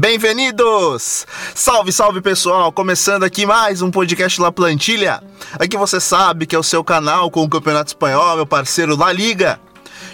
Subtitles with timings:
[0.00, 1.26] Bem-vindos!
[1.56, 2.70] Salve, salve pessoal!
[2.70, 5.20] Começando aqui mais um podcast La Plantilha.
[5.54, 9.12] Aqui você sabe que é o seu canal com o Campeonato Espanhol, meu parceiro La
[9.12, 9.58] Liga.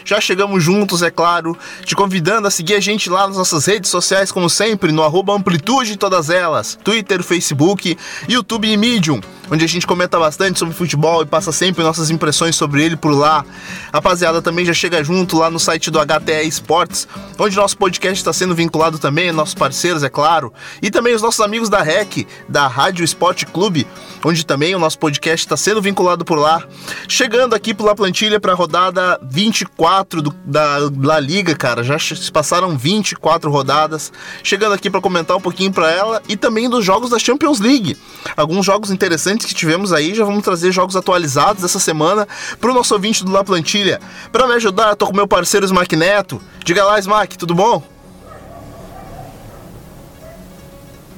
[0.03, 1.55] Já chegamos juntos, é claro,
[1.85, 5.35] te convidando a seguir a gente lá nas nossas redes sociais, como sempre, no arroba
[5.35, 7.95] Amplitude todas elas, Twitter, Facebook,
[8.27, 12.57] YouTube e Medium onde a gente comenta bastante sobre futebol e passa sempre nossas impressões
[12.57, 13.45] sobre ele por lá.
[13.93, 17.07] Rapaziada, também já chega junto lá no site do HTE Esportes,
[17.39, 20.53] onde nosso podcast está sendo vinculado também, nossos parceiros, é claro,
[20.83, 23.87] e também os nossos amigos da REC, da Rádio Esporte Clube,
[24.25, 26.63] onde também o nosso podcast está sendo vinculado por lá.
[27.09, 32.31] Chegando aqui pela plantilha para a rodada 24 do, da La Liga, cara, já se
[32.33, 34.13] passaram 24 rodadas.
[34.43, 37.97] Chegando aqui para comentar um pouquinho para ela e também dos jogos da Champions League.
[38.37, 40.15] Alguns jogos interessantes interessantes que tivemos aí.
[40.15, 42.27] Já vamos trazer jogos atualizados essa semana
[42.61, 44.01] para o nosso ouvinte do La Plantilha.
[44.33, 46.41] Para me ajudar, eu tô com meu parceiro Smack Neto.
[46.65, 47.83] Diga lá, Smack, tudo bom?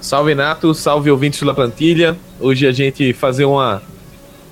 [0.00, 2.17] Salve Nato, salve ouvintes do La Plantilha.
[2.41, 3.83] Hoje a gente fazer uma,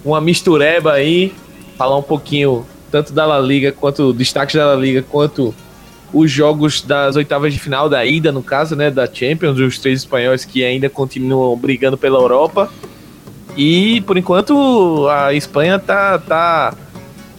[0.04, 1.32] uma mistureba aí,
[1.78, 5.54] falar um pouquinho tanto da La Liga quanto destaques da La Liga, quanto
[6.12, 10.00] os jogos das oitavas de final da ida, no caso, né, da Champions, os três
[10.00, 12.70] espanhóis que ainda continuam brigando pela Europa.
[13.56, 16.74] E por enquanto a Espanha tá, tá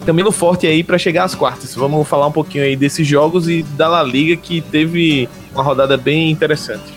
[0.04, 1.74] caminhando forte aí para chegar às quartas.
[1.74, 5.96] Vamos falar um pouquinho aí desses jogos e da La Liga que teve uma rodada
[5.96, 6.95] bem interessante.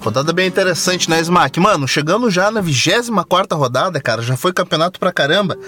[0.00, 1.60] Rodada bem interessante, né, Smack?
[1.60, 5.58] Mano, chegando já na 24 rodada, cara, já foi campeonato pra caramba.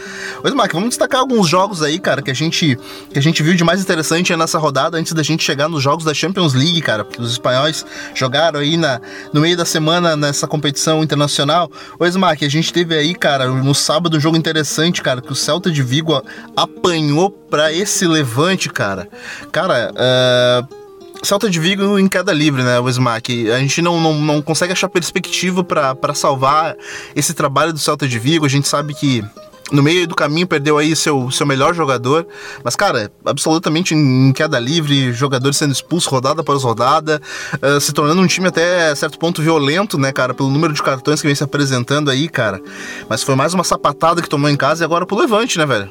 [0.43, 2.79] Ô, Smack, vamos destacar alguns jogos aí, cara, que a gente,
[3.13, 6.03] que a gente viu de mais interessante nessa rodada antes da gente chegar nos jogos
[6.03, 9.03] da Champions League, cara, porque os espanhóis jogaram aí na,
[9.35, 11.71] no meio da semana nessa competição internacional.
[11.99, 15.37] Ô, Smack, a gente teve aí, cara, no sábado um jogo interessante, cara, que o
[15.37, 16.23] Celta de Vigo
[16.57, 19.07] apanhou pra esse levante, cara.
[19.53, 20.82] Cara, uh
[21.23, 23.51] Celta de Vigo em queda livre, né, o Smack?
[23.51, 26.77] A gente não, não, não consegue achar perspectiva para salvar
[27.15, 28.45] esse trabalho do Celta de Vigo.
[28.45, 29.25] A gente sabe que
[29.71, 32.27] no meio do caminho perdeu aí seu, seu melhor jogador.
[32.65, 37.23] Mas, cara, absolutamente em queda livre, jogadores sendo expulsos rodada após rodada,
[37.63, 41.21] uh, se tornando um time até certo ponto violento, né, cara, pelo número de cartões
[41.21, 42.61] que vem se apresentando aí, cara.
[43.09, 45.89] Mas foi mais uma sapatada que tomou em casa e agora pro Levante, né, velho?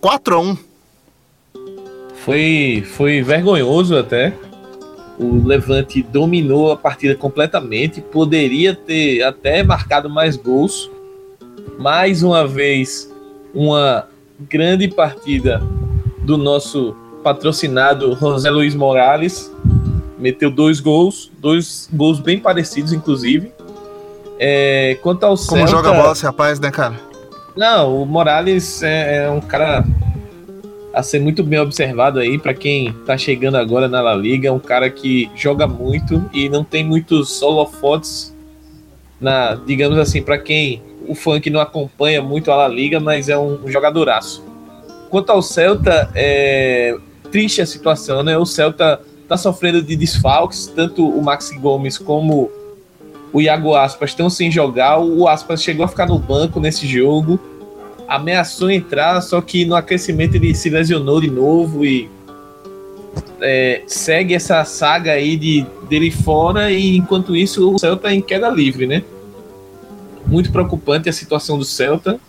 [0.00, 0.56] 4 a 1
[2.24, 4.32] Foi, foi vergonhoso até
[5.22, 10.90] o Levante dominou a partida completamente, poderia ter até marcado mais gols.
[11.78, 13.10] Mais uma vez,
[13.54, 14.06] uma
[14.48, 15.62] grande partida
[16.22, 19.50] do nosso patrocinado José Luiz Morales.
[20.18, 23.52] Meteu dois gols, dois gols bem parecidos, inclusive.
[24.38, 26.98] É, quanto ao Como Celta, joga bola esse rapaz, né, cara?
[27.56, 29.84] Não, o Morales é, é um cara
[30.92, 34.52] a ser muito bem observado aí para quem tá chegando agora na La Liga, é
[34.52, 38.34] um cara que joga muito e não tem muitos holofotes
[39.20, 43.38] na, digamos assim, para quem o funk não acompanha muito a La Liga, mas é
[43.38, 44.44] um jogadoraço.
[45.08, 46.96] Quanto ao Celta, é
[47.30, 48.36] triste a situação, né?
[48.36, 52.50] O Celta tá sofrendo de desfalques, tanto o Maxi Gomes como
[53.32, 54.98] o Iago Aspas estão sem jogar.
[54.98, 57.40] O Aspas chegou a ficar no banco nesse jogo
[58.14, 62.10] ameaçou entrar, só que no aquecimento ele se lesionou de novo e
[63.40, 68.50] é, segue essa saga aí de, dele fora e enquanto isso o Celta em queda
[68.50, 69.02] livre, né?
[70.26, 72.20] Muito preocupante a situação do Celta.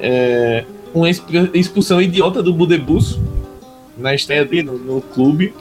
[0.00, 3.18] É, uma expulsão idiota do Budebus
[3.96, 5.54] na estreia dele no, no clube.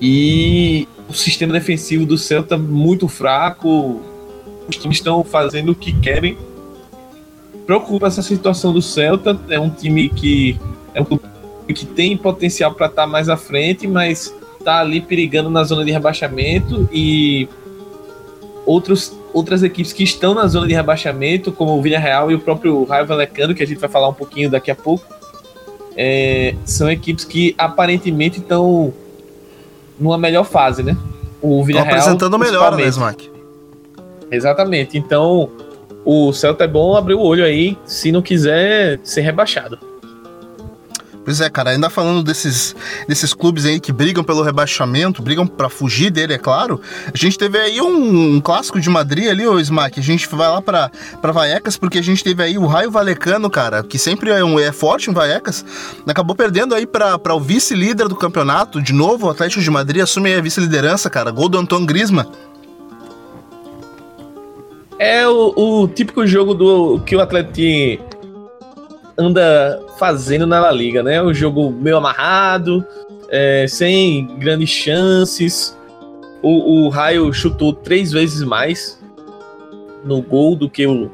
[0.00, 4.00] E o sistema defensivo do Celta muito fraco.
[4.68, 6.36] Os times estão fazendo o que querem
[7.70, 9.38] preocupa essa situação do Celta.
[9.48, 10.58] É um time que
[10.92, 11.22] é um clube
[11.72, 15.84] que tem potencial para estar tá mais à frente, mas está ali perigando na zona
[15.84, 17.48] de rebaixamento e
[18.66, 22.82] outros, outras equipes que estão na zona de rebaixamento, como o Villarreal e o próprio
[22.82, 25.06] Raio Valecano, que a gente vai falar um pouquinho daqui a pouco,
[25.96, 28.92] é, são equipes que aparentemente estão
[29.96, 30.96] numa melhor fase, né?
[31.40, 33.30] O Villarreal apresentando melhor, né, Smack?
[34.28, 34.98] Exatamente.
[34.98, 35.48] Então,
[36.04, 39.90] o Celta é bom abrir o olho aí, se não quiser ser rebaixado.
[41.22, 42.74] Pois é, cara, ainda falando desses,
[43.06, 46.80] desses clubes aí que brigam pelo rebaixamento, brigam para fugir dele, é claro.
[47.06, 50.00] A gente teve aí um, um clássico de Madrid ali, o Smack.
[50.00, 50.90] A gente vai lá para
[51.22, 54.72] Vaiecas porque a gente teve aí o Raio Valecano, cara, que sempre é, um, é
[54.72, 55.64] forte em Vaiecas.
[56.06, 58.80] Acabou perdendo aí para o vice-líder do campeonato.
[58.80, 61.30] De novo, o Atlético de Madrid assume a vice-liderança, cara.
[61.30, 62.26] Gol do Antoine Griezmann.
[65.00, 68.04] É o, o típico jogo do que o Atlético
[69.16, 71.22] anda fazendo na La Liga, né?
[71.22, 72.84] O jogo meio amarrado,
[73.30, 75.74] é, sem grandes chances,
[76.42, 79.00] O, o Raio chutou três vezes mais
[80.04, 81.10] no gol do que o,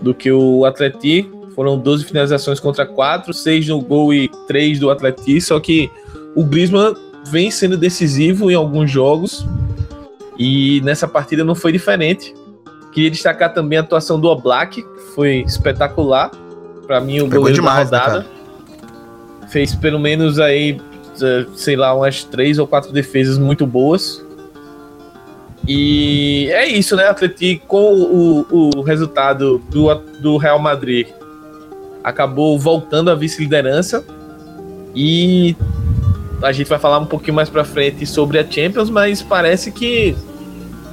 [0.00, 1.28] do que o Atleti.
[1.56, 5.40] Foram 12 finalizações contra 4, 6 no gol e 3 do Atleti.
[5.40, 5.90] Só que
[6.36, 6.94] o Griezmann
[7.28, 9.44] vem sendo decisivo em alguns jogos
[10.38, 12.32] e nessa partida não foi diferente.
[12.92, 16.30] Queria destacar também a atuação do Oblak, que foi espetacular.
[16.86, 18.20] Para mim, o Pegou goleiro demais, da né, rodada.
[18.20, 20.80] Né, Fez pelo menos aí,
[21.22, 24.24] eh, sei lá, umas três ou quatro defesas muito boas.
[25.66, 27.06] E é isso, né?
[27.08, 31.08] Atlético com o, o resultado do, do Real Madrid
[32.02, 34.04] acabou voltando à vice-liderança
[34.94, 35.54] e
[36.42, 40.16] a gente vai falar um pouquinho mais para frente sobre a Champions, mas parece que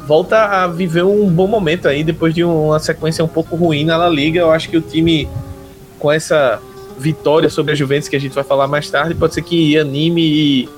[0.07, 3.97] volta a viver um bom momento aí depois de uma sequência um pouco ruim na
[3.97, 4.39] La Liga.
[4.39, 5.27] Eu acho que o time
[5.99, 6.61] com essa
[6.97, 10.21] vitória sobre a Juventus que a gente vai falar mais tarde, pode ser que anime
[10.21, 10.69] e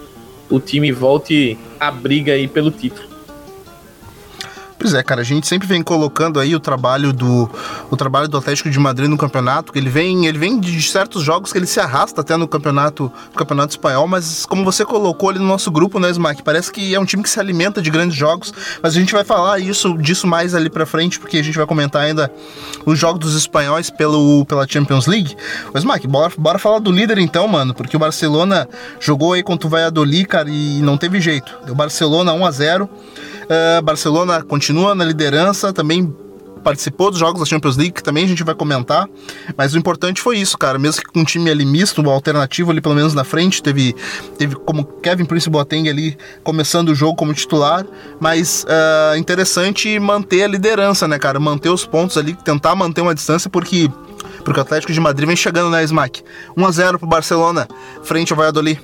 [0.50, 3.09] o time volte a briga aí pelo título.
[4.80, 7.50] Pois é, cara, a gente sempre vem colocando aí o trabalho do
[7.92, 11.22] o trabalho do Atlético de Madrid no campeonato, que ele vem, ele vem de certos
[11.22, 15.30] jogos que ele se arrasta até no campeonato, no campeonato espanhol, mas como você colocou
[15.30, 17.90] ali no nosso grupo, né, Smack, parece que é um time que se alimenta de
[17.90, 21.44] grandes jogos, mas a gente vai falar isso disso mais ali para frente, porque a
[21.44, 22.32] gente vai comentar ainda
[22.86, 25.36] os jogos dos espanhóis pelo pela Champions League.
[25.74, 28.66] Mas Smack, bora, bora falar do líder então, mano, porque o Barcelona
[28.98, 31.54] jogou aí contra o Valladolid, cara, e não teve jeito.
[31.66, 32.90] Deu Barcelona 1 a 0.
[33.50, 36.16] Uh, Barcelona continua na liderança, também
[36.60, 39.08] participou dos jogos da Champions League, que também a gente vai comentar.
[39.58, 40.78] Mas o importante foi isso, cara.
[40.78, 43.96] Mesmo que com um time ali misto, um alternativo ali pelo menos na frente, teve,
[44.38, 47.86] teve como Kevin Prince Boateng ali começando o jogo como titular.
[48.20, 51.40] Mas uh, interessante manter a liderança, né, cara?
[51.40, 53.90] Manter os pontos ali, tentar manter uma distância, porque,
[54.44, 56.24] porque o Atlético de Madrid vem chegando, né, Smack?
[56.58, 57.68] 1x0 pro Barcelona,
[58.04, 58.80] frente ao Valladolid.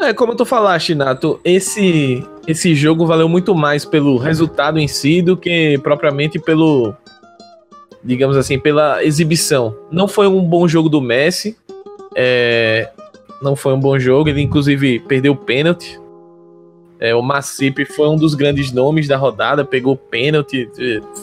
[0.00, 5.20] É, como tu falaste, Nato, esse, esse jogo valeu muito mais pelo resultado em si
[5.20, 6.94] do que propriamente pelo,
[8.02, 9.76] digamos assim, pela exibição.
[9.90, 11.54] Não foi um bom jogo do Messi,
[12.16, 12.88] é,
[13.42, 16.00] não foi um bom jogo, ele inclusive perdeu o pênalti,
[17.00, 20.68] é, o Massip foi um dos grandes nomes da rodada, pegou pênalti,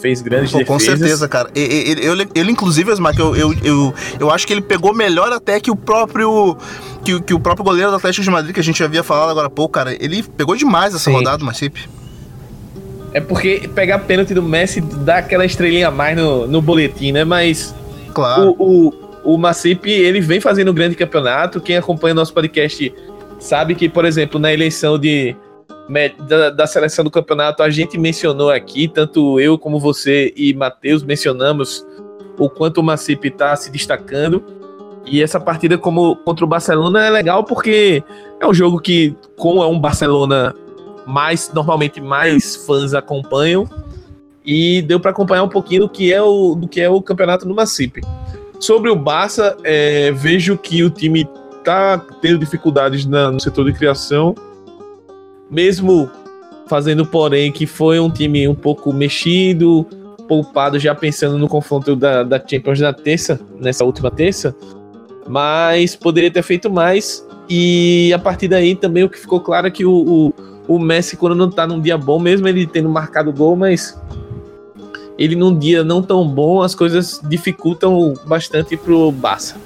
[0.00, 0.66] fez grandes Pô, defesas.
[0.66, 1.48] Com certeza, cara.
[1.54, 5.60] Ele, ele, ele inclusive, Asmar, eu, eu, eu, eu acho que ele pegou melhor até
[5.60, 6.56] que o próprio
[7.04, 9.46] que, que, o próprio goleiro do Atlético de Madrid, que a gente havia falado agora
[9.46, 9.96] há pouco, cara.
[10.02, 11.12] Ele pegou demais essa Sim.
[11.12, 11.88] rodada, o Massip.
[13.14, 17.24] É porque pegar pênalti do Messi dá aquela estrelinha a mais no, no boletim, né?
[17.24, 17.72] Mas
[18.12, 18.56] claro.
[18.58, 21.60] o, o, o Massip, ele vem fazendo um grande campeonato.
[21.60, 22.92] Quem acompanha o nosso podcast
[23.38, 25.36] sabe que, por exemplo, na eleição de
[26.28, 31.02] da, da, seleção do campeonato, a gente mencionou aqui, tanto eu como você e Matheus
[31.02, 31.84] mencionamos
[32.38, 34.44] o quanto o Macip está se destacando.
[35.06, 38.02] E essa partida como contra o Barcelona é legal porque
[38.38, 40.54] é um jogo que, como é um Barcelona
[41.06, 43.66] mais normalmente mais fãs acompanham,
[44.44, 47.46] e deu para acompanhar um pouquinho do que é o, do que é o campeonato
[47.46, 48.00] no Macip.
[48.58, 53.72] Sobre o Barça, é, vejo que o time está tendo dificuldades na, no setor de
[53.72, 54.34] criação
[55.50, 56.10] mesmo
[56.68, 59.86] fazendo, porém, que foi um time um pouco mexido,
[60.28, 64.54] poupado, já pensando no confronto da, da Champions na terça, nessa última terça,
[65.26, 67.26] mas poderia ter feito mais.
[67.48, 69.92] E a partir daí também o que ficou claro é que o,
[70.68, 73.98] o, o Messi, quando não tá num dia bom, mesmo ele tendo marcado gol, mas
[75.18, 79.56] ele num dia não tão bom, as coisas dificultam bastante pro Barça.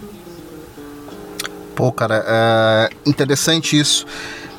[1.75, 4.07] Pô, cara, é interessante isso.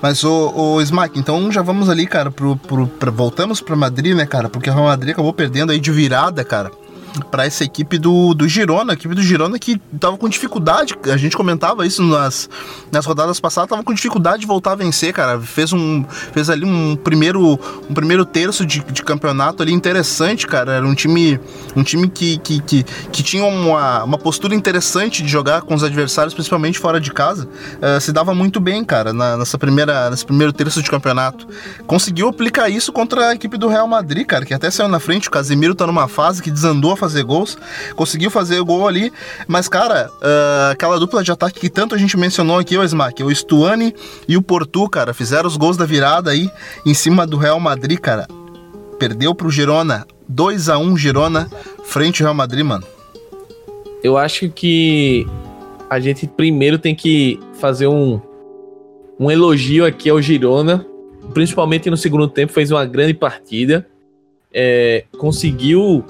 [0.03, 4.13] Mas o, o Smack, então já vamos ali, cara, pro, pro, pro voltamos para Madrid,
[4.13, 4.49] né, cara?
[4.49, 6.82] Porque o Real Madrid acabou perdendo aí de virada, cara
[7.29, 11.17] para essa equipe do, do Girona, a equipe do Girona que tava com dificuldade, a
[11.17, 12.49] gente comentava isso nas,
[12.91, 15.39] nas rodadas passadas, tava com dificuldade de voltar a vencer, cara.
[15.39, 20.73] Fez um fez ali um primeiro um primeiro terço de, de campeonato ali interessante, cara.
[20.73, 21.39] Era um time
[21.75, 25.83] um time que, que, que, que tinha uma, uma postura interessante de jogar com os
[25.83, 27.47] adversários, principalmente fora de casa.
[27.77, 31.47] Uh, se dava muito bem, cara, na, nessa primeira nesse primeiro terço de campeonato.
[31.85, 35.27] Conseguiu aplicar isso contra a equipe do Real Madrid, cara, que até saiu na frente.
[35.27, 37.57] O Casemiro tá numa fase que desandou a fazer gols,
[37.95, 39.11] conseguiu fazer o gol ali,
[39.47, 43.21] mas cara, uh, aquela dupla de ataque que tanto a gente mencionou aqui, o Smack,
[43.23, 43.93] o Stuani
[44.27, 46.49] e o Portu, cara, fizeram os gols da virada aí
[46.85, 48.25] em cima do Real Madrid, cara.
[48.97, 51.49] Perdeu pro Girona, 2 a 1 Girona,
[51.83, 52.85] frente ao Real Madrid, mano.
[54.01, 55.27] Eu acho que
[55.89, 58.21] a gente primeiro tem que fazer um,
[59.19, 60.85] um elogio aqui ao Girona,
[61.33, 63.85] principalmente no segundo tempo, fez uma grande partida.
[64.53, 66.05] É, conseguiu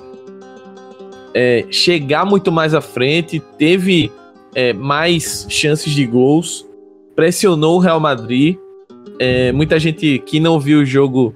[1.33, 4.11] é, chegar muito mais à frente, teve
[4.55, 6.65] é, mais chances de gols,
[7.15, 8.57] pressionou o Real Madrid
[9.19, 11.35] É, muita gente que não viu o jogo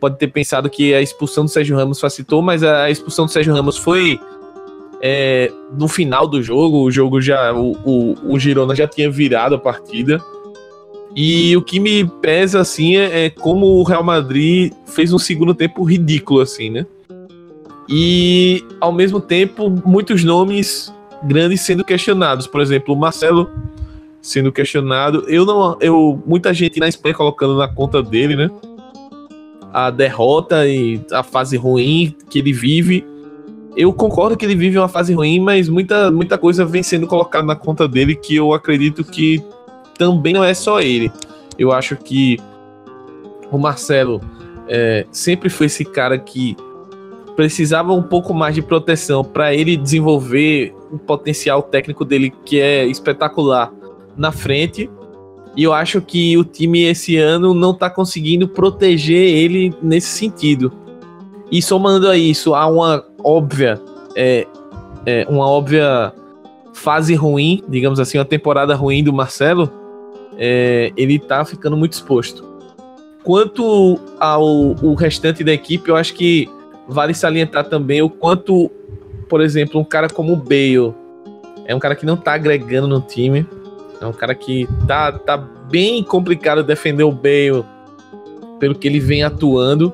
[0.00, 3.52] pode ter pensado que a expulsão do Sérgio Ramos facilitou, mas a expulsão do Sérgio
[3.52, 4.18] Ramos foi
[5.00, 6.82] é, no final do jogo.
[6.82, 7.52] O jogo já.
[7.52, 10.22] O, o, o, Girona já tinha virado a partida.
[11.14, 15.54] E o que me pesa, assim, é, é como o Real Madrid fez um segundo
[15.54, 16.86] tempo ridículo, assim, né?
[17.88, 20.92] E, ao mesmo tempo, muitos nomes
[21.22, 22.46] grandes sendo questionados.
[22.46, 23.50] Por exemplo, o Marcelo
[24.20, 25.24] sendo questionado.
[25.26, 25.76] Eu não.
[25.80, 28.50] Eu, muita gente na Espanha colocando na conta dele, né?
[29.72, 33.04] A derrota e a fase ruim que ele vive.
[33.76, 37.46] Eu concordo que ele vive uma fase ruim, mas muita, muita coisa vem sendo colocada
[37.46, 39.42] na conta dele que eu acredito que
[39.96, 41.12] também não é só ele.
[41.58, 42.38] Eu acho que
[43.52, 44.20] o Marcelo
[44.66, 46.56] é, sempre foi esse cara que
[47.38, 52.84] precisava um pouco mais de proteção para ele desenvolver o potencial técnico dele que é
[52.84, 53.72] espetacular
[54.16, 54.90] na frente.
[55.56, 60.72] E eu acho que o time esse ano não está conseguindo proteger ele nesse sentido.
[61.48, 63.80] E somando a isso, há uma óbvia,
[64.16, 64.44] é,
[65.06, 66.12] é, uma óbvia
[66.74, 69.70] fase ruim, digamos assim, uma temporada ruim do Marcelo,
[70.36, 72.44] é, ele tá ficando muito exposto.
[73.22, 76.48] Quanto ao restante da equipe, eu acho que
[76.88, 78.70] vale salientar também o quanto,
[79.28, 80.94] por exemplo, um cara como o Bale
[81.68, 83.46] é um cara que não tá agregando no time.
[84.00, 87.62] É um cara que tá, tá bem complicado defender o Bale
[88.58, 89.92] pelo que ele vem atuando.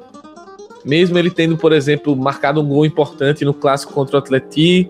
[0.85, 4.89] Mesmo ele tendo, por exemplo, marcado um gol importante no clássico contra o Atleti,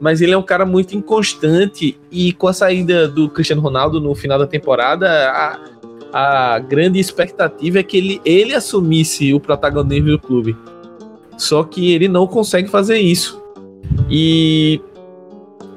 [0.00, 4.14] mas ele é um cara muito inconstante e com a saída do Cristiano Ronaldo no
[4.14, 5.60] final da temporada, a,
[6.12, 10.56] a grande expectativa é que ele, ele assumisse o protagonismo do clube.
[11.36, 13.42] Só que ele não consegue fazer isso.
[14.08, 14.80] E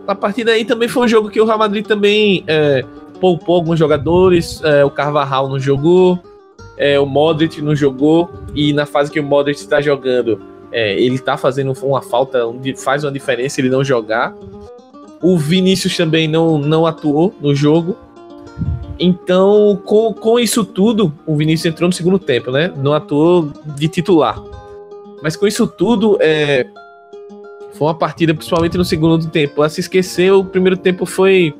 [0.08, 2.84] a partir daí também foi um jogo que o Real Madrid também é,
[3.20, 4.62] poupou alguns jogadores.
[4.64, 6.20] É, o Carvajal não jogou,
[6.78, 8.30] é, o Modric não jogou.
[8.56, 10.40] E na fase que o Modric está jogando,
[10.72, 12.40] é, ele está fazendo uma falta,
[12.78, 14.34] faz uma diferença ele não jogar.
[15.22, 17.98] O Vinícius também não, não atuou no jogo.
[19.00, 22.72] Então, com, com isso tudo, o Vinícius entrou no segundo tempo, né?
[22.78, 24.42] Não atuou de titular.
[25.22, 26.66] Mas com isso tudo, é,
[27.74, 29.62] foi uma partida, principalmente no segundo tempo.
[29.62, 31.54] A se esquecer, o primeiro tempo foi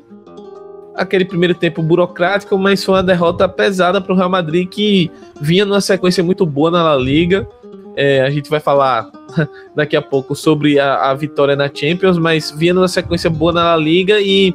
[0.94, 5.10] aquele primeiro tempo burocrático, mas foi uma derrota pesada para o Real Madrid que
[5.40, 7.48] vinha numa sequência muito boa na La Liga.
[7.94, 9.08] É, a gente vai falar
[9.74, 13.64] daqui a pouco sobre a, a, vitória na Champions, mas vinha numa sequência boa na
[13.64, 14.54] La Liga e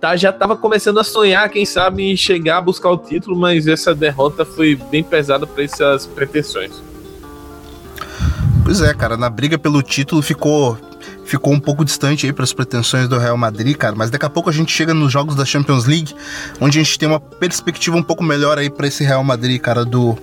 [0.00, 3.94] tá, já estava começando a sonhar, quem sabe, chegar a buscar o título, mas essa
[3.94, 6.91] derrota foi bem pesada para essas pretensões.
[8.64, 10.78] Pois é, cara, na briga pelo título ficou
[11.32, 14.28] ficou um pouco distante aí para as pretensões do Real Madrid, cara, mas daqui a
[14.28, 16.14] pouco a gente chega nos jogos da Champions League,
[16.60, 19.82] onde a gente tem uma perspectiva um pouco melhor aí para esse Real Madrid, cara,
[19.82, 20.18] do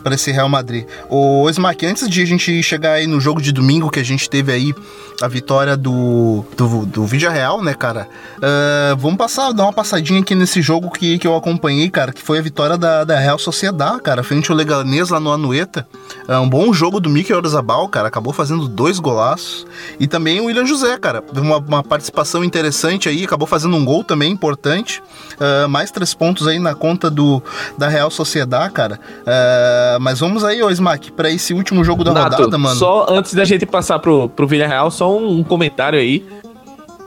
[0.00, 0.86] para esse Real Madrid.
[1.08, 4.28] O Smack, antes de a gente chegar aí no jogo de domingo que a gente
[4.28, 4.74] teve aí
[5.22, 8.08] a vitória do, do, do Vídeo Real, né, cara?
[8.38, 12.20] Uh, vamos passar, dar uma passadinha aqui nesse jogo que, que eu acompanhei, cara, que
[12.20, 15.86] foi a vitória da, da Real Sociedade, cara, frente ao Leganês lá no Anueta.
[16.26, 19.66] É um bom jogo do Mikel Orzabal, cara, acabou fazendo dois golaços.
[20.00, 24.02] E também o William José, cara, uma, uma participação interessante aí, acabou fazendo um gol
[24.02, 25.00] também importante.
[25.34, 27.42] Uh, mais três pontos aí na conta do,
[27.78, 28.98] da Real Sociedade, cara.
[29.20, 32.76] Uh, mas vamos aí, ô Smack, pra esse último jogo da Nato, rodada, mano.
[32.76, 36.24] Só antes da gente passar pro, pro Villarreal, só só um, um comentário aí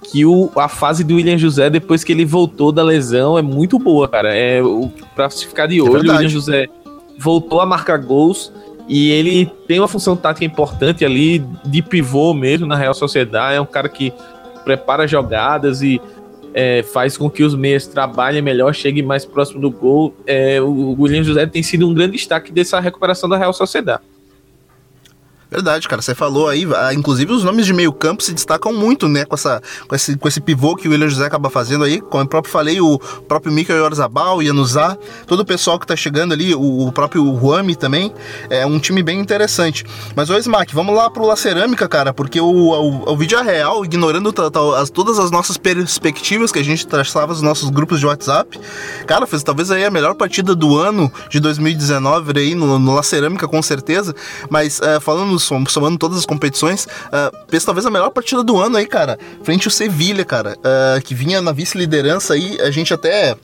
[0.04, 3.78] que o, a fase do William José, depois que ele voltou da lesão, é muito
[3.78, 4.34] boa, cara.
[4.34, 6.68] É, o, pra se ficar de é olho, é o William José
[7.18, 8.54] voltou a marcar gols
[8.88, 13.56] e ele tem uma função tática importante ali, de pivô mesmo na Real Sociedade.
[13.56, 14.14] É um cara que
[14.64, 16.02] prepara jogadas e
[16.54, 20.16] é, faz com que os meias trabalhem melhor, cheguem mais próximo do gol.
[20.26, 24.02] É, o William José tem sido um grande destaque dessa recuperação da Real Sociedade.
[25.50, 26.02] Verdade, cara.
[26.02, 29.24] Você falou aí, ah, inclusive os nomes de meio campo se destacam muito, né?
[29.24, 32.02] Com, essa, com, esse, com esse pivô que o William José acaba fazendo aí.
[32.02, 36.34] Como eu próprio falei, o próprio Mikel Orzabal, Yanuzá, todo o pessoal que tá chegando
[36.34, 38.14] ali, o, o próprio Ruami também.
[38.50, 39.86] É um time bem interessante.
[40.16, 43.42] Mas, ô Smack, vamos lá pro La Cerâmica, cara, porque o, o, o vídeo é
[43.42, 44.34] real, ignorando
[44.76, 48.60] as, todas as nossas perspectivas que a gente traçava nos nossos grupos de WhatsApp,
[49.06, 53.04] cara, fez talvez aí a melhor partida do ano de 2019 aí no, no La
[53.04, 54.14] Cerâmica, com certeza.
[54.50, 58.78] Mas, é, falando somando todas as competições, uh, fez talvez a melhor partida do ano
[58.78, 59.18] aí, cara.
[59.44, 63.38] Frente ao Sevilha, cara, uh, que vinha na vice-liderança aí, a gente até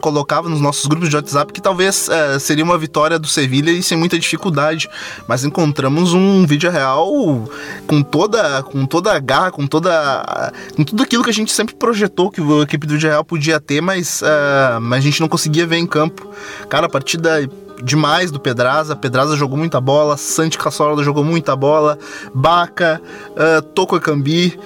[0.00, 3.82] colocava nos nossos grupos de WhatsApp que talvez é, seria uma vitória do Sevilha e
[3.82, 4.88] sem muita dificuldade,
[5.26, 7.48] mas encontramos um vídeo real
[7.86, 11.74] com toda, com toda a garra, com toda, com tudo aquilo que a gente sempre
[11.74, 15.28] projetou que a equipe do vídeo real podia ter, mas, uh, mas a gente não
[15.28, 16.28] conseguia ver em campo.
[16.68, 17.48] Cara, a partida
[17.82, 18.96] demais do Pedraza.
[18.96, 21.98] Pedraza jogou muita bola, Santi Cassola jogou muita bola,
[22.34, 24.58] Baca, uh, Toco Cambi.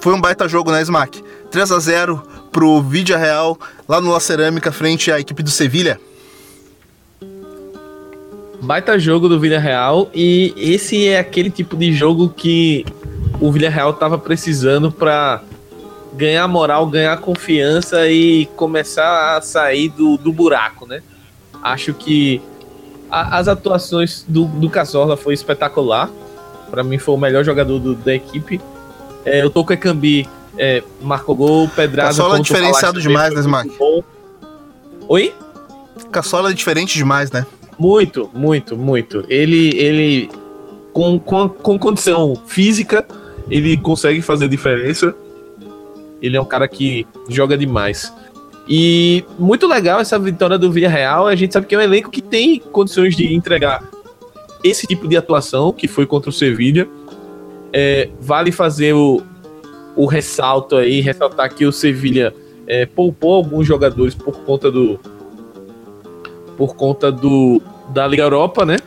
[0.00, 1.22] Foi um baita jogo, né, Smack?
[1.50, 5.98] 3 a 0 pro Vídea Real, lá no La Cerâmica, frente à equipe do Sevilha.
[8.64, 12.86] Baita jogo do Villarreal e esse é aquele tipo de jogo que
[13.38, 15.42] o Villarreal tava precisando para
[16.14, 21.02] ganhar moral, ganhar confiança e começar a sair do, do buraco, né?
[21.62, 22.40] Acho que
[23.14, 26.10] a, as atuações do, do Cazorla foi espetacular.
[26.68, 28.60] Para mim foi o melhor jogador do, da equipe.
[29.24, 30.28] É, o Ekambi
[30.58, 32.08] é, marcou gol, Pedraza.
[32.08, 33.70] Cassola é diferenciado demais, né, Smack?
[35.06, 35.32] Oi?
[36.10, 37.46] Cassola é diferente demais, né?
[37.78, 39.24] Muito, muito, muito.
[39.28, 40.30] Ele, ele
[40.92, 43.06] com, com, com condição física,
[43.48, 45.14] ele consegue fazer diferença.
[46.20, 48.12] Ele é um cara que joga demais.
[48.68, 51.26] E muito legal essa vitória do Villarreal.
[51.26, 53.82] A gente sabe que é um elenco que tem condições de entregar
[54.62, 56.88] esse tipo de atuação, que foi contra o Sevilha.
[57.72, 59.22] É, vale fazer o,
[59.94, 62.32] o ressalto aí, ressaltar que o Sevilha
[62.66, 64.98] é, poupou alguns jogadores por conta do
[66.56, 68.78] por conta do da Liga Europa, né?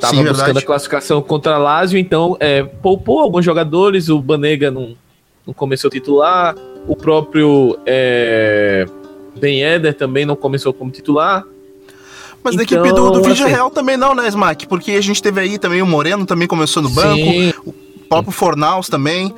[0.00, 0.58] Tava Sim, buscando verdade.
[0.58, 4.96] a classificação contra a Lazio, então é, poupou alguns jogadores, o Banega não,
[5.46, 6.54] não começou titular,
[6.86, 8.86] o próprio é,
[9.38, 11.44] Ben Eder também não começou como titular.
[12.42, 14.66] Mas então, da equipe do, do Vídeo assim, Real também não, né, Smack?
[14.66, 17.16] Porque a gente teve aí também o Moreno, também começou no banco.
[17.16, 17.72] Sim, o
[18.08, 19.32] próprio Fornaus também.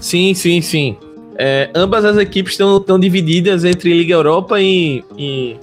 [0.00, 0.96] Sim, sim, sim.
[1.36, 5.56] É, ambas as equipes estão divididas entre Liga Europa e, e,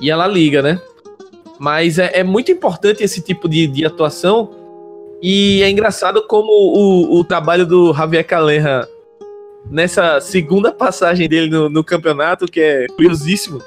[0.00, 0.80] e a La Liga, né?
[1.58, 4.50] Mas é, é muito importante esse tipo de, de, atuação.
[5.22, 8.88] E é engraçado como o, o trabalho do Javier Calerra
[9.70, 13.60] nessa segunda passagem dele no, no campeonato, que é curiosíssimo.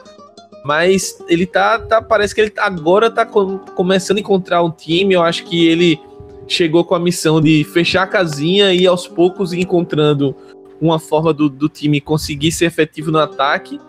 [0.65, 2.01] Mas ele tá, tá.
[2.01, 5.13] Parece que ele agora tá com, começando a encontrar um time.
[5.13, 5.99] Eu acho que ele
[6.47, 10.35] chegou com a missão de fechar a casinha e aos poucos encontrando
[10.81, 13.79] uma forma do, do time conseguir ser efetivo no ataque.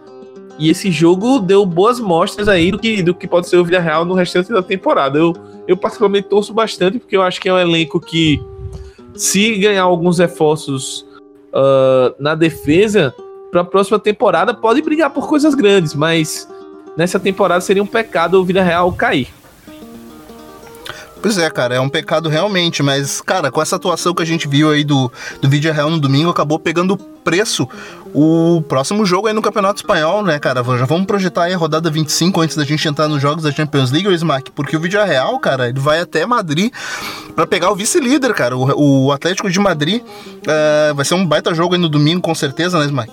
[0.58, 4.04] E esse jogo deu boas mostras aí do que, do que pode ser o Villarreal
[4.04, 5.18] no restante da temporada.
[5.18, 5.32] Eu,
[5.66, 8.40] eu particularmente torço bastante, porque eu acho que é um elenco que,
[9.14, 11.06] se ganhar alguns reforços
[11.52, 13.14] uh, na defesa,
[13.50, 16.48] para a próxima temporada pode brigar por coisas grandes, mas
[16.96, 19.28] nessa temporada seria um pecado o Villarreal cair.
[21.24, 24.46] Pois é, cara, é um pecado realmente, mas, cara, com essa atuação que a gente
[24.46, 25.10] viu aí do,
[25.40, 27.66] do vídeo real no domingo, acabou pegando preço
[28.12, 30.62] o próximo jogo aí no Campeonato Espanhol, né, cara?
[30.62, 33.90] Já vamos projetar aí a rodada 25 antes da gente entrar nos jogos da Champions
[33.90, 36.70] League, o Smack, porque o vídeo real, cara, ele vai até Madrid
[37.34, 38.54] para pegar o vice-líder, cara.
[38.54, 42.34] O, o, Atlético de Madrid uh, vai ser um baita jogo aí no domingo, com
[42.34, 43.10] certeza, né, Smack?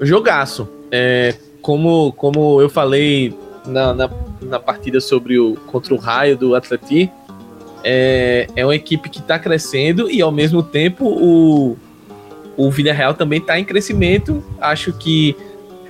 [0.00, 0.66] Jogaço.
[0.90, 6.54] É, como, como eu falei na, na, na partida sobre o contra o Raio do
[6.54, 7.10] Atleti.
[7.84, 11.76] É, é uma equipe que está crescendo e ao mesmo tempo o,
[12.56, 14.42] o Villarreal também está em crescimento.
[14.60, 15.36] Acho que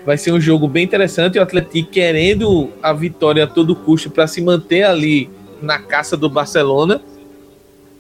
[0.05, 1.39] vai ser um jogo bem interessante.
[1.39, 6.29] O Atlético querendo a vitória a todo custo para se manter ali na caça do
[6.29, 7.01] Barcelona,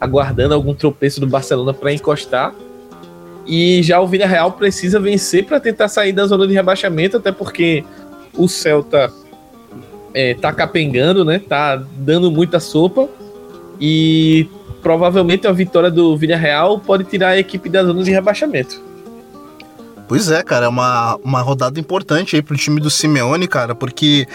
[0.00, 2.54] aguardando algum tropeço do Barcelona para encostar.
[3.46, 7.82] E já o Villarreal precisa vencer para tentar sair da zona de rebaixamento, até porque
[8.36, 9.10] o Celta
[10.18, 11.38] é, tá capengando, né?
[11.38, 13.08] Tá dando muita sopa.
[13.80, 14.48] E
[14.82, 18.82] provavelmente a vitória do Villarreal pode tirar a equipe da zona de rebaixamento.
[20.08, 24.26] Pois é, cara, é uma, uma rodada importante aí pro time do Simeone, cara, porque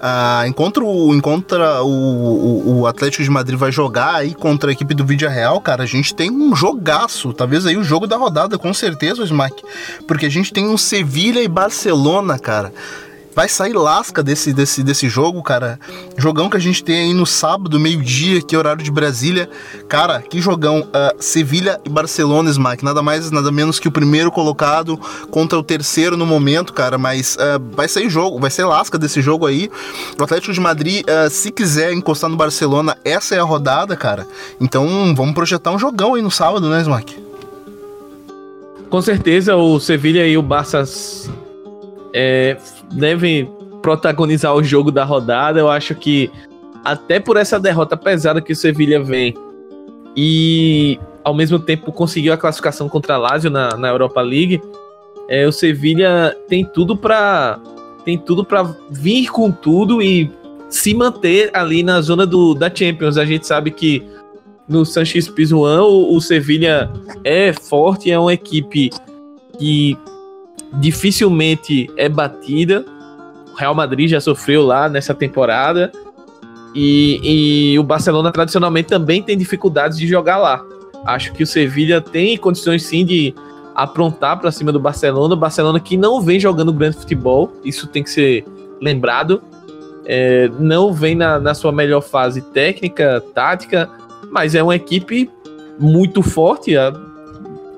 [0.00, 4.72] ah, enquanto, o, encontra o, o, o, Atlético de Madrid vai jogar aí contra a
[4.72, 8.16] equipe do Vídeo Real, cara, a gente tem um jogaço, talvez aí o jogo da
[8.16, 9.62] rodada, com certeza, Smack,
[10.06, 12.72] porque a gente tem um Sevilha e Barcelona, cara
[13.34, 15.78] vai sair lasca desse, desse, desse jogo, cara.
[16.16, 19.48] Jogão que a gente tem aí no sábado, meio-dia, que é horário de Brasília.
[19.88, 20.80] Cara, que jogão.
[20.80, 22.84] Uh, Sevilha e Barcelona, Smack.
[22.84, 24.98] Nada mais, nada menos que o primeiro colocado
[25.30, 26.98] contra o terceiro no momento, cara.
[26.98, 29.70] Mas uh, vai sair jogo, vai ser lasca desse jogo aí.
[30.18, 34.26] O Atlético de Madrid, uh, se quiser encostar no Barcelona, essa é a rodada, cara.
[34.60, 37.28] Então vamos projetar um jogão aí no sábado, né, Smack?
[38.90, 40.82] Com certeza o Sevilha e o Barça
[42.14, 42.56] é,
[42.92, 43.50] devem
[43.82, 45.58] protagonizar o jogo da rodada.
[45.58, 46.30] Eu acho que
[46.84, 49.34] até por essa derrota pesada que o Sevilha vem
[50.16, 54.60] e ao mesmo tempo conseguiu a classificação contra a Lazio na, na Europa League.
[55.28, 57.60] É, o Sevilha tem tudo para
[58.04, 60.30] tem tudo para vir com tudo e
[60.70, 63.18] se manter ali na zona do, da Champions.
[63.18, 64.02] A gente sabe que
[64.66, 66.90] no Sanches Pizjuan o, o Sevilha
[67.24, 68.90] é forte, é uma equipe
[69.58, 69.98] que
[70.74, 72.84] dificilmente é batida.
[73.52, 75.90] O Real Madrid já sofreu lá nessa temporada.
[76.74, 80.64] E, e, o Barcelona tradicionalmente também tem dificuldades de jogar lá.
[81.06, 83.34] Acho que o Sevilha tem condições sim de
[83.74, 85.34] aprontar para cima do Barcelona.
[85.34, 88.44] O Barcelona que não vem jogando grande futebol, isso tem que ser
[88.80, 89.42] lembrado.
[90.04, 93.88] É, não vem na, na sua melhor fase técnica, tática,
[94.30, 95.30] mas é uma equipe
[95.78, 96.92] muito forte, a,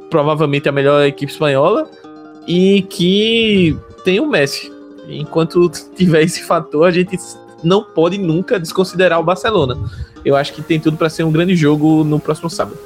[0.08, 1.88] provavelmente a melhor equipe espanhola
[2.50, 4.72] e que tem o Messi.
[5.08, 7.16] Enquanto tiver esse fator, a gente
[7.62, 9.78] não pode nunca desconsiderar o Barcelona.
[10.24, 12.76] Eu acho que tem tudo para ser um grande jogo no próximo sábado.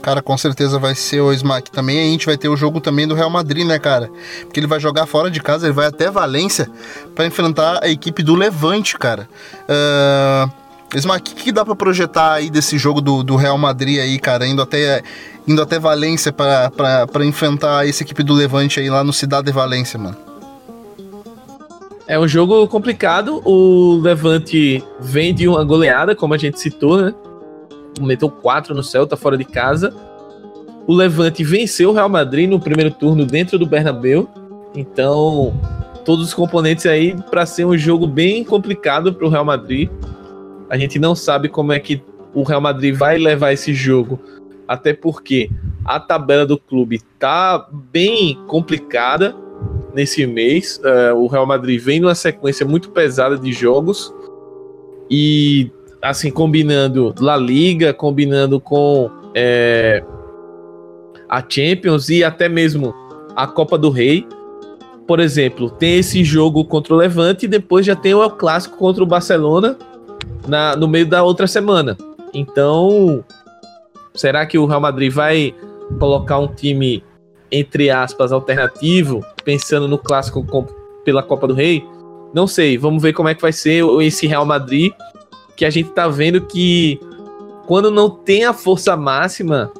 [0.00, 1.72] Cara, com certeza vai ser o Smack.
[1.72, 4.08] Também a gente vai ter o jogo também do Real Madrid, né, cara?
[4.42, 6.70] Porque ele vai jogar fora de casa, ele vai até Valência
[7.16, 9.28] para enfrentar a equipe do Levante, cara.
[9.64, 10.68] Uh...
[10.94, 14.18] Smack, o que, que dá para projetar aí desse jogo do, do Real Madrid aí,
[14.18, 14.46] cara?
[14.46, 15.02] Indo até
[15.48, 19.98] indo até Valência para enfrentar essa equipe do Levante aí lá no Cidade de Valência,
[19.98, 20.16] mano.
[22.06, 23.42] É um jogo complicado.
[23.44, 27.14] O Levante vem de uma goleada, como a gente citou, né?
[28.00, 29.94] Meteu 4 no Celta fora de casa.
[30.86, 34.28] O Levante venceu o Real Madrid no primeiro turno dentro do Bernabéu.
[34.74, 35.54] Então,
[36.04, 39.90] todos os componentes aí para ser um jogo bem complicado para o Real Madrid.
[40.70, 42.02] A gente não sabe como é que
[42.34, 44.18] o Real Madrid vai levar esse jogo
[44.68, 45.50] até porque
[45.84, 49.34] a tabela do clube tá bem complicada
[49.94, 50.78] nesse mês.
[50.84, 54.14] Uh, o Real Madrid vem numa sequência muito pesada de jogos
[55.10, 55.70] e
[56.02, 60.04] assim combinando La Liga, combinando com é,
[61.28, 62.94] a Champions e até mesmo
[63.34, 64.26] a Copa do Rei.
[65.06, 69.02] Por exemplo, tem esse jogo contra o Levante e depois já tem o clássico contra
[69.02, 69.78] o Barcelona
[70.46, 71.96] na, no meio da outra semana.
[72.34, 73.24] Então,
[74.18, 75.54] Será que o Real Madrid vai
[76.00, 77.04] colocar um time,
[77.52, 80.44] entre aspas, alternativo, pensando no clássico
[81.04, 81.86] pela Copa do Rei?
[82.34, 84.92] Não sei, vamos ver como é que vai ser esse Real Madrid,
[85.56, 86.98] que a gente tá vendo que
[87.64, 89.72] quando não tem a força máxima,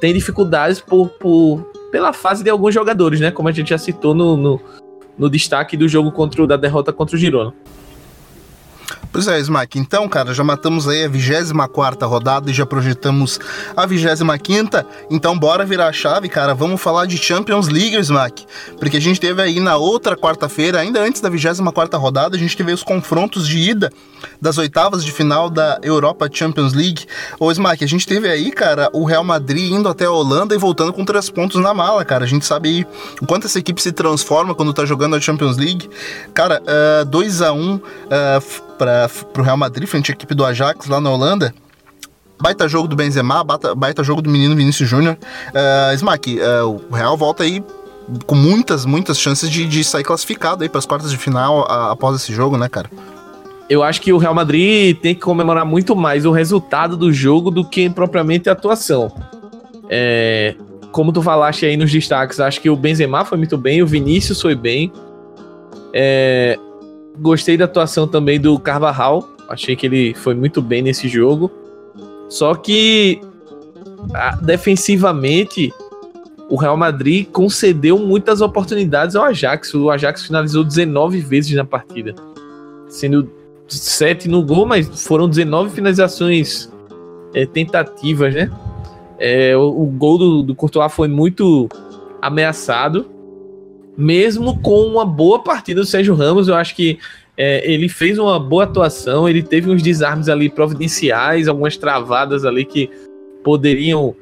[0.00, 3.30] tem dificuldades por, por pela fase de alguns jogadores, né?
[3.30, 4.60] Como a gente já citou no, no,
[5.18, 7.52] no destaque do jogo contra da derrota contra o Girona.
[9.12, 9.78] Pois é, Smack.
[9.78, 13.38] Então, cara, já matamos aí a 24 rodada e já projetamos
[13.76, 14.22] a 25.
[15.10, 16.54] Então, bora virar a chave, cara.
[16.54, 18.46] Vamos falar de Champions League, Smack.
[18.78, 22.56] Porque a gente teve aí na outra quarta-feira, ainda antes da 24 rodada, a gente
[22.56, 23.92] teve os confrontos de ida
[24.40, 27.06] das oitavas de final da Europa Champions League.
[27.38, 30.58] Ô, Smack, a gente teve aí, cara, o Real Madrid indo até a Holanda e
[30.58, 32.24] voltando com três pontos na mala, cara.
[32.24, 32.86] A gente sabe aí
[33.20, 35.90] o quanto essa equipe se transforma quando tá jogando a Champions League.
[36.32, 36.62] Cara,
[37.06, 39.08] 2 uh, a 1 um, uh, para
[39.38, 41.54] o Real Madrid, frente à equipe do Ajax lá na Holanda.
[42.40, 45.16] Baita jogo do Benzema, baita, baita jogo do menino Vinícius Júnior.
[45.48, 47.62] Uh, Smack, uh, o Real volta aí
[48.26, 52.16] com muitas, muitas chances de, de sair classificado aí para as quartas de final após
[52.16, 52.90] esse jogo, né, cara?
[53.68, 57.50] Eu acho que o Real Madrid tem que comemorar muito mais o resultado do jogo
[57.50, 59.10] do que propriamente a atuação.
[59.88, 60.54] É,
[60.90, 64.42] como tu falaste aí nos destaques, acho que o Benzema foi muito bem, o Vinícius
[64.42, 64.92] foi bem.
[65.94, 66.58] É,
[67.18, 69.28] Gostei da atuação também do Carvajal.
[69.48, 71.50] Achei que ele foi muito bem nesse jogo.
[72.28, 73.20] Só que
[74.42, 75.72] defensivamente
[76.48, 79.74] o Real Madrid concedeu muitas oportunidades ao Ajax.
[79.74, 82.14] O Ajax finalizou 19 vezes na partida,
[82.88, 83.30] sendo
[83.68, 86.70] 7 no gol, mas foram 19 finalizações
[87.34, 88.50] é, tentativas, né?
[89.18, 91.68] É, o, o, gol do, do Courtois foi muito
[92.20, 93.06] ameaçado
[93.96, 96.98] mesmo com uma boa partida do Sérgio Ramos, eu acho que
[97.36, 102.64] é, ele fez uma boa atuação, ele teve uns desarmes ali providenciais, algumas travadas ali
[102.64, 102.90] que
[103.42, 104.14] poderiam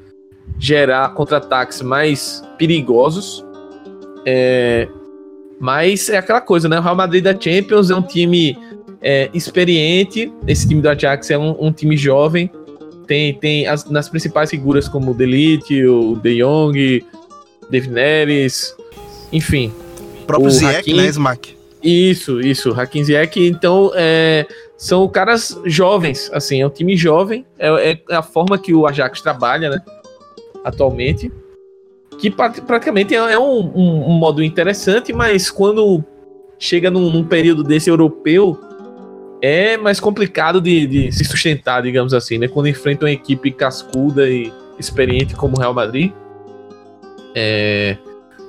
[0.58, 3.44] gerar contra-ataques mais perigosos.
[4.24, 4.88] É,
[5.60, 6.78] mas é aquela coisa, né?
[6.78, 8.56] O Real Madrid da Champions é um time
[9.02, 12.50] é, experiente, esse time do Ajax é um, um time jovem,
[13.06, 17.04] tem, tem as, nas principais figuras como o Delite, o De Jong,
[17.70, 18.74] David Neres,
[19.32, 19.72] enfim.
[20.22, 21.56] O próprio o Ziyech, Hakim, né, Smack?
[21.82, 22.72] Isso, isso.
[22.72, 28.22] Hakim Ziyech, então, é, são caras jovens, assim, é um time jovem, é, é a
[28.22, 29.82] forma que o Ajax trabalha, né,
[30.64, 31.30] atualmente,
[32.18, 36.04] que praticamente é, é um, um, um modo interessante, mas quando
[36.58, 38.58] chega num, num, período desse europeu,
[39.40, 42.46] é mais complicado de, de, se sustentar, digamos assim, né?
[42.46, 46.12] Quando enfrenta uma equipe cascuda e experiente como o Real Madrid.
[47.34, 47.96] É,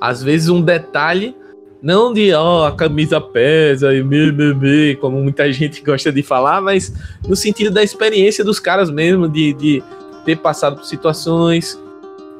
[0.02, 1.32] às vezes um detalhe,
[1.80, 6.60] não de ó, oh, a camisa pesa e bebê, como muita gente gosta de falar,
[6.60, 6.92] mas
[7.24, 9.82] no sentido da experiência dos caras mesmo, de, de
[10.24, 11.80] ter passado por situações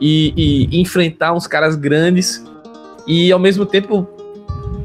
[0.01, 2.45] e, e enfrentar uns caras grandes.
[3.07, 4.09] E ao mesmo tempo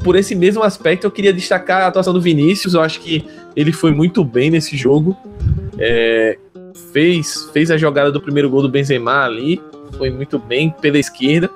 [0.04, 2.74] por esse mesmo aspecto, eu queria destacar a atuação do Vinícius.
[2.74, 3.24] Eu acho que
[3.56, 5.16] ele foi muito bem nesse jogo.
[5.76, 6.38] É,
[6.92, 9.60] fez, fez a jogada do primeiro gol do Benzema ali.
[9.96, 11.50] Foi muito bem pela esquerda.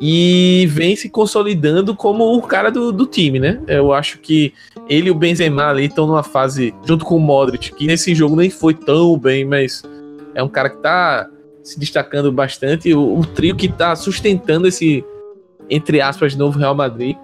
[0.00, 3.60] E vem se consolidando como o cara do, do time, né?
[3.66, 4.54] Eu acho que
[4.88, 8.36] ele e o Benzema ali estão numa fase, junto com o Modric, que nesse jogo
[8.36, 9.82] nem foi tão bem, mas
[10.34, 11.28] é um cara que tá
[11.64, 12.94] se destacando bastante.
[12.94, 15.04] O, o trio que tá sustentando esse,
[15.68, 17.16] entre aspas, novo Real Madrid.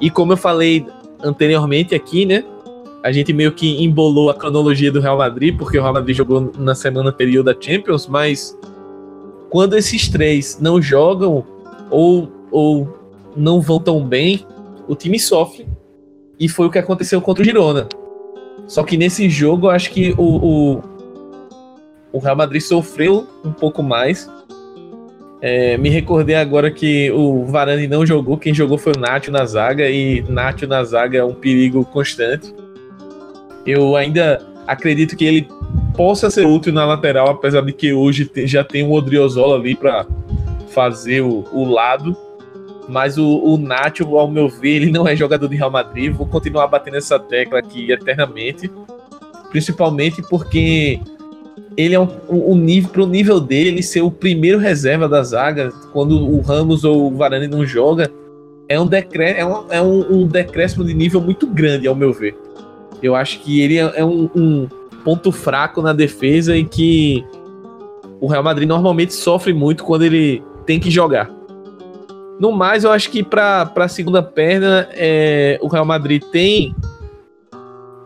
[0.00, 0.86] E como eu falei
[1.22, 2.44] anteriormente aqui, né?
[3.02, 6.52] A gente meio que embolou a cronologia do Real Madrid, porque o Real Madrid jogou
[6.56, 8.56] na semana anterior da Champions, mas
[9.50, 11.44] quando esses três não jogam
[11.90, 12.98] ou, ou
[13.36, 14.46] não vão tão bem,
[14.88, 15.66] o time sofre.
[16.38, 17.88] E foi o que aconteceu contra o Girona.
[18.66, 20.82] Só que nesse jogo, eu acho que o, o,
[22.12, 24.28] o Real Madrid sofreu um pouco mais
[25.40, 29.44] é, me recordei agora que o Varane não jogou, quem jogou foi o Nacho na
[29.44, 32.54] zaga, e Nacho na zaga é um perigo constante.
[33.66, 35.48] Eu ainda acredito que ele
[35.94, 40.06] possa ser útil na lateral, apesar de que hoje já tem um Odriozola ali para
[40.76, 42.14] fazer o, o, lado.
[42.86, 46.12] Mas o, o Nacho, ao meu ver, ele não é jogador de Real Madrid.
[46.12, 48.70] Vou continuar batendo essa tecla aqui eternamente.
[49.50, 51.00] Principalmente porque
[51.78, 55.70] ele é um, um, um nível pro nível dele ser o primeiro reserva da zaga
[55.92, 58.10] quando o Ramos ou o Varane não joga
[58.68, 62.34] é um decré é, um, é um, decréscimo de nível muito grande ao meu ver
[63.02, 64.66] eu acho que ele é, é um,
[65.04, 67.24] ponto fraco na defesa e que
[68.20, 71.30] o Real Madrid normalmente sofre muito quando ele tem que jogar
[72.38, 76.74] no mais eu acho que para a segunda perna é, o Real Madrid tem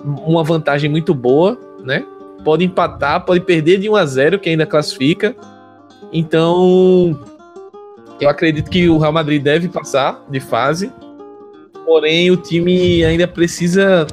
[0.05, 2.05] uma vantagem muito boa né
[2.40, 5.37] pode empatar, pode perder de 1 a 0 que ainda classifica.
[6.12, 7.18] Então,
[8.20, 10.92] eu acredito que o Real Madrid deve passar de fase.
[11.85, 14.07] Porém, o time ainda precisa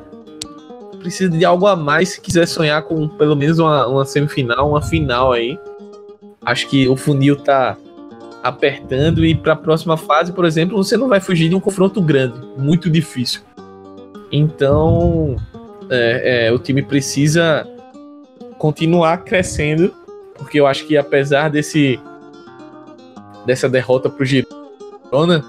[0.99, 4.81] precisa de algo a mais se quiser sonhar com pelo menos uma, uma semifinal, uma
[4.81, 5.57] final aí.
[6.43, 7.77] Acho que o funil tá
[8.47, 12.01] apertando e para a próxima fase, por exemplo, você não vai fugir de um confronto
[12.01, 13.41] grande, muito difícil.
[14.31, 15.35] Então,
[15.89, 17.67] é, é, o time precisa
[18.57, 19.93] continuar crescendo,
[20.35, 21.99] porque eu acho que apesar desse
[23.45, 25.43] dessa derrota pro Girona,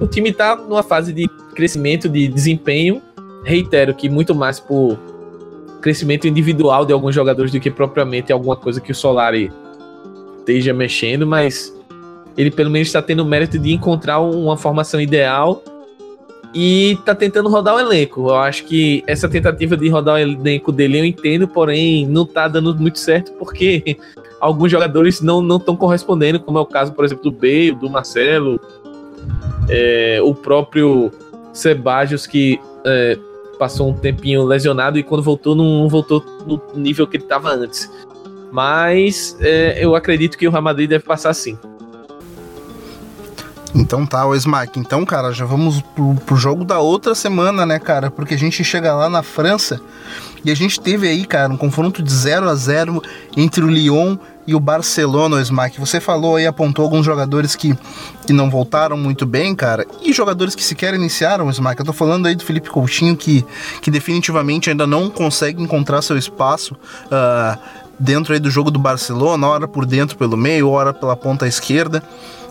[0.00, 3.02] o time tá numa fase de crescimento, de desempenho.
[3.44, 4.98] Reitero que muito mais por
[5.82, 9.52] crescimento individual de alguns jogadores do que propriamente alguma coisa que o Solari
[10.38, 11.74] esteja mexendo, mas
[12.36, 15.62] ele pelo menos está tendo o mérito de encontrar uma formação ideal
[16.54, 18.28] e tá tentando rodar o elenco.
[18.28, 22.46] Eu acho que essa tentativa de rodar o elenco dele eu entendo, porém não tá
[22.46, 23.96] dando muito certo porque
[24.40, 28.60] alguns jogadores não estão correspondendo, como é o caso, por exemplo, do Bale, do Marcelo,
[29.68, 31.10] é, o próprio
[31.52, 33.18] Sebajos que é,
[33.58, 37.90] passou um tempinho lesionado e quando voltou não, voltou no nível que ele estava antes.
[38.52, 41.58] Mas é, eu acredito que o Real Madrid deve passar sim.
[43.74, 44.78] Então tá, o Smack.
[44.78, 48.08] Então, cara, já vamos pro, pro jogo da outra semana, né, cara?
[48.08, 49.80] Porque a gente chega lá na França
[50.44, 53.02] e a gente teve aí, cara, um confronto de 0 a 0
[53.36, 55.80] entre o Lyon e o Barcelona, o Smack.
[55.80, 57.76] Você falou aí, apontou alguns jogadores que,
[58.24, 61.80] que não voltaram muito bem, cara, e jogadores que sequer iniciaram, o Smack.
[61.80, 63.44] Eu tô falando aí do Felipe Coutinho, que,
[63.80, 66.76] que definitivamente ainda não consegue encontrar seu espaço.
[67.06, 67.58] Uh,
[67.98, 72.02] dentro aí do jogo do Barcelona, hora por dentro pelo meio, hora pela ponta esquerda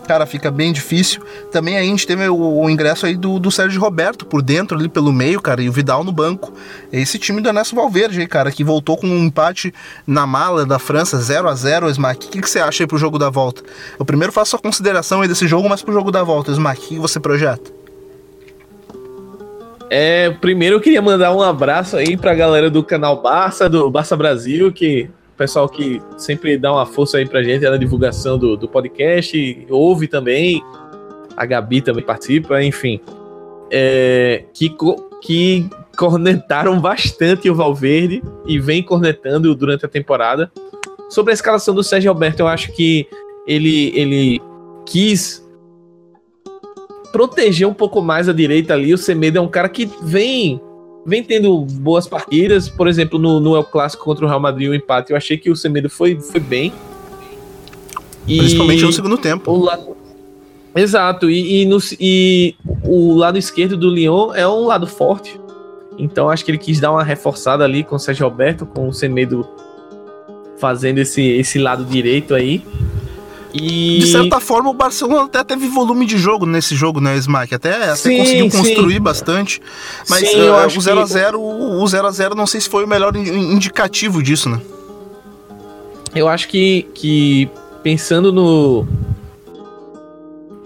[0.04, 1.22] cara, fica bem difícil.
[1.50, 4.88] Também a gente teve o, o ingresso aí do, do Sérgio Roberto por dentro, ali
[4.88, 6.52] pelo meio, cara, e o Vidal no banco.
[6.92, 9.72] Esse time do Ernesto Valverde aí, cara, que voltou com um empate
[10.06, 12.26] na mala da França, 0 a 0 Smack.
[12.26, 13.62] O que, que você acha aí pro jogo da volta?
[13.98, 16.88] Eu primeiro faço a consideração aí desse jogo, mas pro jogo da volta, Smack, o
[16.88, 17.72] que, você projeta?
[19.90, 24.16] É, primeiro eu queria mandar um abraço aí pra galera do canal Barça, do Barça
[24.16, 28.68] Brasil, que pessoal que sempre dá uma força aí pra gente na divulgação do, do
[28.68, 30.62] podcast, ouve também,
[31.36, 33.00] a Gabi também participa, enfim.
[33.70, 34.74] É, que,
[35.22, 40.50] que cornetaram bastante o Valverde e vem cornetando durante a temporada.
[41.08, 43.06] Sobre a escalação do Sérgio Alberto, eu acho que
[43.46, 44.42] ele, ele
[44.86, 45.44] quis
[47.12, 48.92] proteger um pouco mais a direita ali.
[48.92, 50.60] O Semedo é um cara que vem
[51.06, 52.68] vem tendo boas partidas.
[52.68, 55.50] Por exemplo, no, no El Clássico contra o Real Madrid, o empate, eu achei que
[55.50, 56.72] o Semedo foi, foi bem.
[58.26, 59.50] E Principalmente no segundo tempo.
[59.50, 59.96] O lado...
[60.74, 65.40] Exato, e, e, no, e o lado esquerdo do Lyon é um lado forte.
[65.96, 68.92] Então acho que ele quis dar uma reforçada ali com o Sérgio Roberto, com o
[68.92, 69.48] Semedo
[70.58, 72.64] fazendo esse, esse lado direito aí.
[73.54, 74.00] E...
[74.00, 77.54] De certa forma, o Barcelona até teve volume de jogo nesse jogo, né, Smack?
[77.54, 79.00] Até, até sim, conseguiu construir sim.
[79.00, 79.62] bastante.
[80.10, 81.36] Mas sim, uh, o 0x0 que...
[81.36, 84.60] o 0x0 não sei se foi o melhor indicativo disso, né?
[86.12, 87.48] Eu acho que, que
[87.80, 88.84] pensando no.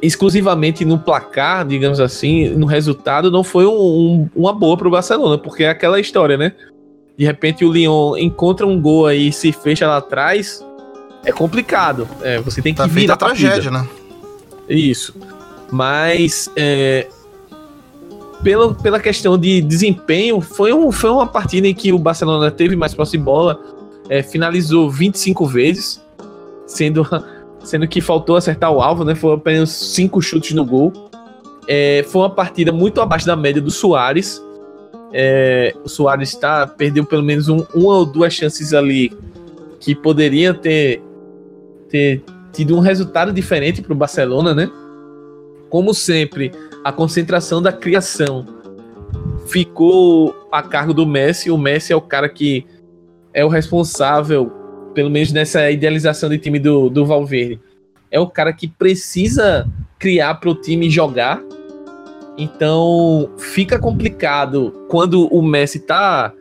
[0.00, 5.36] exclusivamente no placar, digamos assim, no resultado, não foi um, um, uma boa pro Barcelona,
[5.36, 6.54] porque é aquela história, né?
[7.18, 10.64] De repente o Lyon encontra um gol aí e se fecha lá atrás
[11.28, 12.08] é complicado.
[12.22, 13.86] É, você tem que tá virar a tragédia, né?
[14.68, 15.14] Isso.
[15.70, 17.06] Mas é,
[18.42, 22.74] pela, pela questão de desempenho, foi, um, foi uma partida em que o Barcelona teve
[22.76, 23.60] mais posse de bola,
[24.08, 26.02] é, finalizou 25 vezes,
[26.66, 27.06] sendo,
[27.62, 29.14] sendo que faltou acertar o alvo, né?
[29.14, 31.10] Foi apenas 5 chutes no gol.
[31.66, 34.42] É, foi uma partida muito abaixo da média do Soares.
[35.12, 39.12] É, o Soares tá, perdeu pelo menos um, uma ou duas chances ali
[39.78, 41.02] que poderia ter
[41.88, 42.22] ter
[42.52, 44.70] tido um resultado diferente para o Barcelona, né?
[45.68, 46.50] Como sempre,
[46.84, 48.46] a concentração da criação
[49.46, 51.50] ficou a cargo do Messi.
[51.50, 52.66] O Messi é o cara que
[53.32, 54.50] é o responsável,
[54.94, 57.60] pelo menos nessa idealização de time do, do Valverde.
[58.10, 61.42] É o cara que precisa criar para o time jogar.
[62.36, 66.32] Então fica complicado quando o Messi tá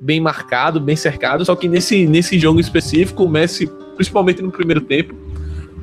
[0.00, 1.44] bem marcado, bem cercado.
[1.44, 5.14] Só que nesse, nesse jogo específico, o Messi principalmente no primeiro tempo,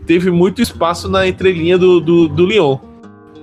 [0.05, 2.77] teve muito espaço na entrelinha do, do, do Lyon.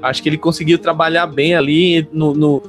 [0.00, 2.62] Acho que ele conseguiu trabalhar bem ali no, no,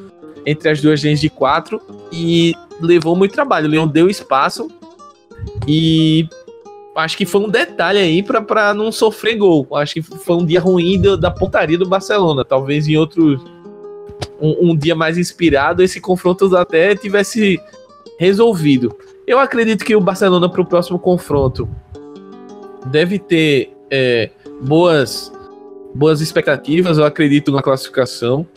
[0.46, 3.68] entre as duas linhas de quatro e levou muito trabalho.
[3.68, 4.70] O Lyon deu espaço
[5.68, 6.28] e
[6.96, 9.68] acho que foi um detalhe aí para não sofrer gol.
[9.76, 12.44] Acho que foi um dia ruim do, da pontaria do Barcelona.
[12.44, 13.40] Talvez em outro.
[14.40, 17.60] Um, um dia mais inspirado, esse confronto até tivesse
[18.18, 18.96] resolvido.
[19.26, 21.70] Eu acredito que o Barcelona para o próximo confronto
[22.86, 24.30] deve ter é,
[24.62, 25.32] boas,
[25.94, 28.48] boas expectativas, eu acredito na classificação.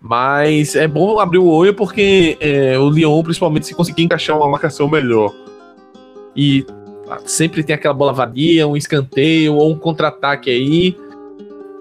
[0.00, 4.48] Mas é bom abrir o olho porque é, o Lyon, principalmente, se conseguir encaixar uma
[4.48, 5.32] marcação melhor.
[6.34, 6.66] E
[7.24, 10.96] sempre tem aquela bola vadia, um escanteio ou um contra-ataque aí.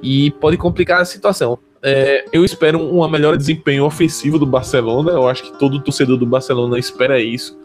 [0.04, 1.58] E pode complicar a situação.
[1.82, 5.12] É, eu espero uma melhor desempenho ofensivo do Barcelona.
[5.13, 7.58] Eu acho que todo torcedor do Barcelona espera isso.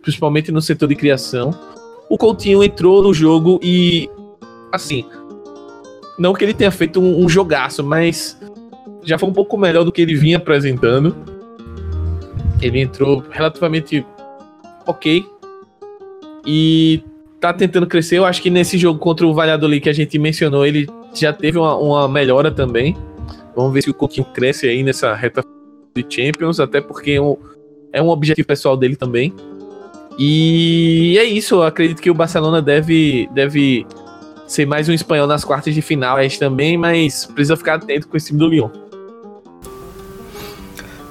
[0.00, 1.52] Principalmente no setor de criação
[2.08, 4.08] o Coutinho entrou no jogo e,
[4.70, 5.04] assim,
[6.18, 8.38] não que ele tenha feito um, um jogaço, mas
[9.02, 11.16] já foi um pouco melhor do que ele vinha apresentando.
[12.60, 14.06] Ele entrou relativamente
[14.86, 15.24] ok
[16.46, 17.02] e
[17.40, 18.18] tá tentando crescer.
[18.18, 21.58] Eu acho que nesse jogo contra o Valladolid que a gente mencionou, ele já teve
[21.58, 22.96] uma, uma melhora também.
[23.56, 25.44] Vamos ver se o Coutinho cresce aí nessa reta
[25.94, 27.36] de Champions, até porque é um,
[27.92, 29.34] é um objetivo pessoal dele também.
[30.18, 33.86] E é isso, eu acredito que o Barcelona deve, deve
[34.46, 38.28] ser mais um espanhol nas quartas de final também, mas precisa ficar atento com esse
[38.28, 38.81] time do Lyon.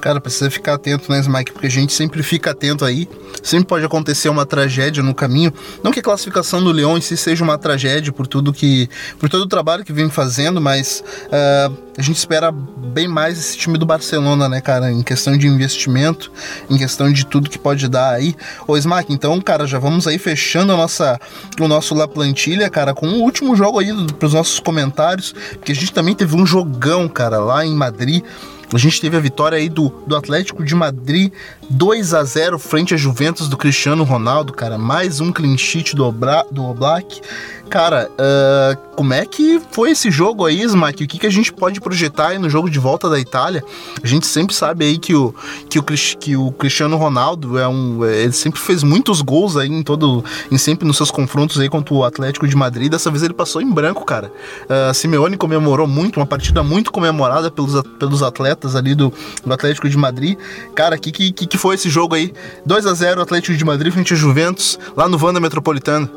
[0.01, 1.51] Cara, precisa ficar atento, né, Mike?
[1.51, 3.07] Porque a gente sempre fica atento aí.
[3.43, 5.53] Sempre pode acontecer uma tragédia no caminho.
[5.83, 8.89] Não que a classificação do Leão em si seja uma tragédia por tudo que.
[9.19, 13.57] por todo o trabalho que vem fazendo, mas uh, a gente espera bem mais esse
[13.57, 14.91] time do Barcelona, né, cara?
[14.91, 16.31] Em questão de investimento,
[16.67, 18.35] em questão de tudo que pode dar aí.
[18.67, 21.19] Ô, Smack, então, cara, já vamos aí fechando a nossa,
[21.59, 25.73] o nosso La Plantilha, cara, com o último jogo aí para os nossos comentários, porque
[25.73, 28.23] a gente também teve um jogão, cara, lá em Madrid.
[28.73, 31.31] A gente teve a vitória aí do, do Atlético de Madrid
[31.71, 34.77] 2 a 0 frente à Juventus do Cristiano Ronaldo, cara.
[34.77, 37.21] Mais um clean sheet do, Obra, do Oblak.
[37.69, 41.05] Cara, uh, como é que foi esse jogo aí, Smack?
[41.05, 43.63] O que, que a gente pode projetar aí no jogo de volta da Itália?
[44.03, 45.33] A gente sempre sabe aí que o,
[45.69, 48.03] que o, que o Cristiano Ronaldo é um.
[48.03, 50.21] Ele sempre fez muitos gols aí em todo.
[50.51, 52.91] em sempre nos seus confrontos aí contra o Atlético de Madrid.
[52.91, 54.33] Dessa vez ele passou em branco, cara.
[54.65, 59.13] Uh, Simeone comemorou muito, uma partida muito comemorada pelos, pelos atletas ali do,
[59.45, 60.37] do Atlético de Madrid.
[60.75, 62.33] Cara, que, que, que foi esse jogo aí?
[62.65, 66.09] 2 a 0 Atlético de Madrid frente a Juventus, lá no Vanda Metropolitano.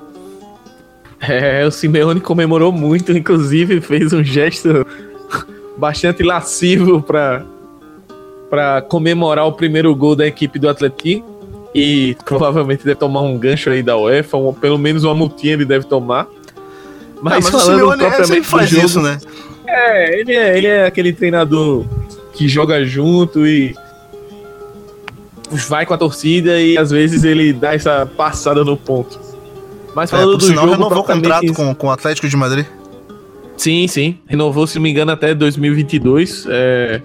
[1.20, 4.86] É, o Simeone comemorou muito, inclusive fez um gesto
[5.76, 7.45] bastante lascivo para
[8.49, 11.26] para comemorar o primeiro gol da equipe do Atlético
[11.74, 15.64] e provavelmente deve tomar um gancho aí da UEFA, ou pelo menos uma multinha ele
[15.64, 16.28] deve tomar.
[17.20, 19.18] Mas, ah, mas falando o propriamente faz jogo, isso, né?
[19.66, 21.84] É ele, é, ele é aquele treinador
[22.32, 23.74] que joga junto e
[25.51, 29.18] vai com a torcida e às vezes ele dá essa passada no ponto.
[29.95, 32.66] Mas É, falando por do jogo, renovou o contrato com, com o Atlético de Madrid.
[33.57, 34.18] Sim, sim.
[34.26, 36.47] Renovou, se não me engano, até 2022.
[36.49, 37.01] É...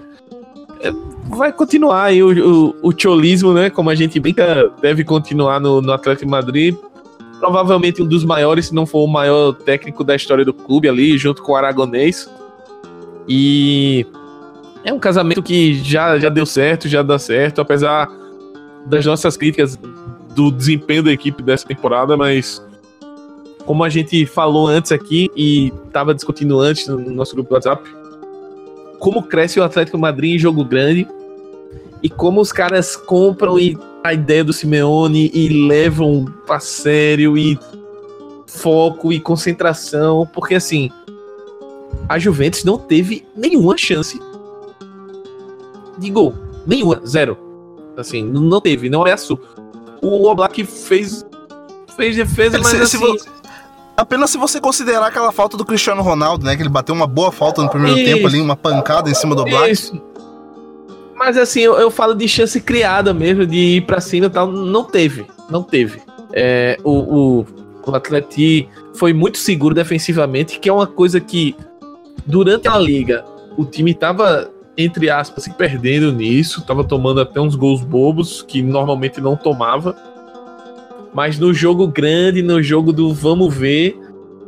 [0.82, 0.92] é,
[1.28, 3.70] Vai continuar aí o, o, o cholismo, né?
[3.70, 6.74] Como a gente brinca, deve continuar no, no Atlético de Madrid.
[7.38, 11.16] Provavelmente um dos maiores, se não for o maior técnico da história do clube ali,
[11.16, 12.28] junto com o Aragonês.
[13.28, 14.04] E
[14.84, 18.10] é um casamento que já, já deu certo, já dá certo, apesar
[18.86, 19.78] das nossas críticas
[20.34, 22.62] do desempenho da equipe dessa temporada, mas
[23.64, 27.88] como a gente falou antes aqui e estava discutindo antes no nosso grupo do WhatsApp,
[28.98, 31.06] como cresce o Atlético Madrid em jogo grande
[32.02, 37.58] e como os caras compram e a ideia do Simeone e levam a sério e
[38.46, 40.90] foco e concentração, porque assim,
[42.08, 44.20] a Juventus não teve nenhuma chance
[45.98, 46.34] de gol,
[46.66, 47.49] nenhuma, zero.
[48.00, 49.48] Assim, não teve, não é açúcar.
[50.02, 51.24] O Oblak fez
[51.96, 53.16] fez defesa, mas Se- se assim, vo-
[53.96, 56.56] Apenas se você considerar aquela falta do Cristiano Ronaldo, né?
[56.56, 58.14] Que ele bateu uma boa falta no primeiro Isso.
[58.14, 59.70] tempo ali, uma pancada em cima do Black.
[59.72, 60.00] Isso.
[61.14, 64.46] Mas assim, eu, eu falo de chance criada mesmo, de ir pra cima e tal.
[64.50, 65.26] Não teve.
[65.50, 66.00] Não teve.
[66.32, 66.90] É, o,
[67.40, 67.46] o,
[67.86, 71.54] o Atleti foi muito seguro defensivamente, que é uma coisa que
[72.24, 73.22] durante a liga
[73.58, 78.62] o time tava, entre aspas, se perdendo nisso, tava tomando até uns gols bobos que
[78.62, 79.96] normalmente não tomava.
[81.12, 83.98] Mas no jogo grande, no jogo do vamos ver,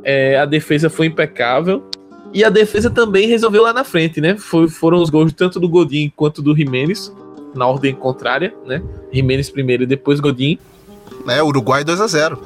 [0.04, 1.82] é, a defesa foi impecável.
[2.32, 4.36] E a defesa também resolveu lá na frente, né?
[4.38, 7.12] Foi- foram os gols tanto do Godin quanto do Jimenez,
[7.54, 8.82] na ordem contrária, né?
[9.12, 10.58] Jimenez primeiro e depois Godin.
[11.28, 12.38] É, Uruguai 2 a 0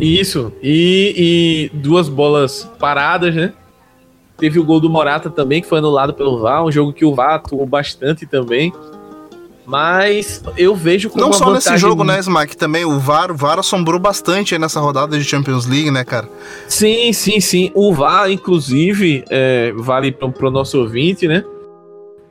[0.00, 0.50] Isso.
[0.62, 3.52] E, e duas bolas paradas, né?
[4.38, 7.14] Teve o gol do Morata também, que foi anulado pelo VAR, um jogo que o
[7.14, 8.72] VAR atuou bastante também.
[9.66, 12.56] Mas eu vejo como Não só nesse jogo, né, Smack?
[12.56, 16.28] Também o VAR, o VAR assombrou bastante aí nessa rodada de Champions League, né, cara?
[16.68, 17.72] Sim, sim, sim.
[17.74, 21.44] O VAR, inclusive, é, vale para o nosso ouvinte, né?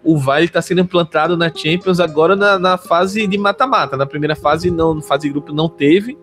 [0.02, 3.98] O VAR está sendo implantado na Champions agora na, na fase de mata-mata.
[3.98, 6.18] Na primeira fase, não, na fase de grupo, não teve.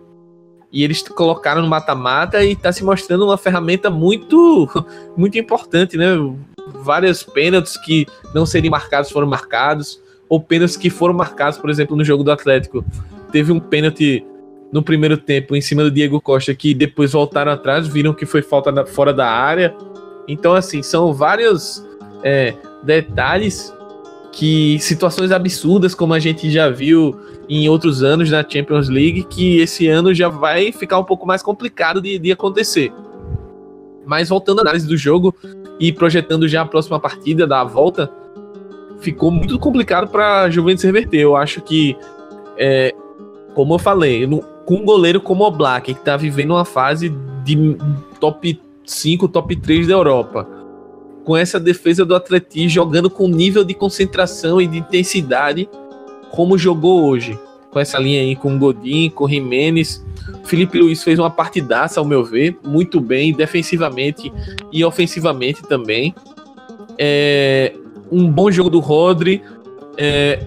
[0.73, 4.67] E eles colocaram no mata-mata e está se mostrando uma ferramenta muito,
[5.15, 6.07] muito importante, né?
[6.81, 10.01] Vários pênaltis que não seriam marcados foram marcados.
[10.27, 12.83] Ou pênaltis que foram marcados, por exemplo, no jogo do Atlético.
[13.31, 14.25] Teve um pênalti
[14.71, 18.41] no primeiro tempo em cima do Diego Costa que depois voltaram atrás, viram que foi
[18.41, 19.75] falta fora da área.
[20.27, 21.85] Então, assim, são vários
[22.23, 23.71] é, detalhes
[24.33, 27.15] que situações absurdas, como a gente já viu
[27.47, 31.43] em outros anos na Champions League, que esse ano já vai ficar um pouco mais
[31.43, 32.91] complicado de, de acontecer.
[34.05, 35.33] Mas voltando à análise do jogo
[35.79, 38.11] e projetando já a próxima partida da volta,
[38.99, 41.19] ficou muito complicado para a Juventus reverter.
[41.21, 41.95] Eu acho que,
[42.57, 42.91] é,
[43.53, 47.09] como eu falei, no- com um goleiro como o Black, que está vivendo uma fase
[47.43, 47.77] de
[48.19, 50.47] top 5, top 3 da Europa,
[51.23, 55.69] com essa defesa do Atleti jogando com nível de concentração e de intensidade
[56.31, 57.37] como jogou hoje.
[57.71, 60.03] Com essa linha aí com Godin, com Jimenez.
[60.43, 64.31] Felipe Luiz fez uma partidaça, ao meu ver, muito bem, defensivamente
[64.71, 66.13] e ofensivamente também.
[66.97, 67.73] É,
[68.11, 69.41] um bom jogo do Rodri.
[69.97, 70.45] É,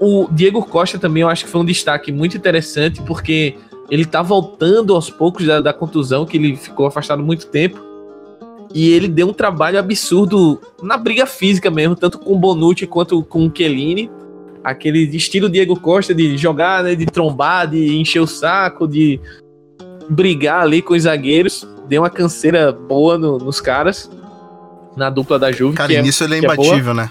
[0.00, 3.56] o Diego Costa também eu acho que foi um destaque muito interessante, porque
[3.90, 7.87] ele tá voltando aos poucos da, da contusão, que ele ficou afastado muito tempo.
[8.74, 13.22] E ele deu um trabalho absurdo na briga física mesmo, tanto com o Bonucci quanto
[13.22, 14.10] com o Chiellini.
[14.62, 19.18] Aquele estilo Diego Costa de jogar, né, de trombar, de encher o saco, de
[20.10, 21.66] brigar ali com os zagueiros.
[21.88, 24.10] Deu uma canseira boa no- nos caras,
[24.96, 25.76] na dupla da Juve.
[25.76, 26.66] Cara, é- nisso ele é que é boa.
[26.66, 27.08] imbatível, né?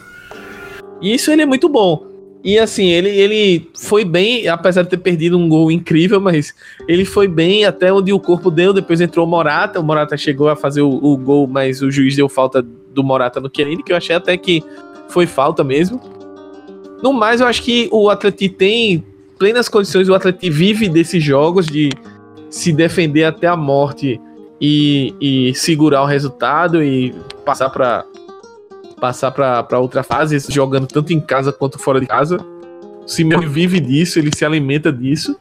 [1.02, 2.06] e isso ele é muito bom.
[2.48, 6.56] E assim, ele, ele foi bem, apesar de ter perdido um gol incrível, mas
[6.88, 8.72] ele foi bem até onde o corpo deu.
[8.72, 9.82] Depois entrou o Morata.
[9.82, 13.42] O Morata chegou a fazer o, o gol, mas o juiz deu falta do Morata
[13.42, 14.64] no Chiellini, que eu achei até que
[15.10, 16.00] foi falta mesmo.
[17.04, 19.04] No mais, eu acho que o Atleti tem
[19.38, 21.90] plenas condições, o Atleti vive desses jogos de
[22.50, 24.22] se defender até a morte
[24.62, 28.06] e, e segurar o resultado e passar para
[29.00, 32.38] passar para outra fase, jogando tanto em casa quanto fora de casa.
[33.04, 35.38] O Simeone vive disso, ele se alimenta disso.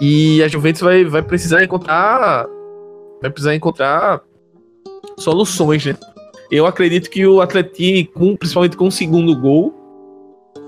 [0.00, 2.46] E a Juventus vai, vai precisar encontrar
[3.24, 4.20] vai precisar encontrar
[5.16, 5.96] soluções, né?
[6.50, 9.74] Eu acredito que o Atleti, com, principalmente com o segundo gol,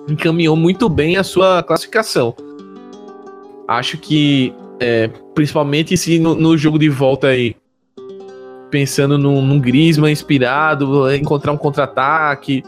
[0.09, 2.35] encaminhou muito bem a sua classificação.
[3.69, 7.55] Acho que, é, principalmente se no, no jogo de volta aí,
[8.77, 12.63] pensando num, num Griezmann inspirado, encontrar um contra-ataque,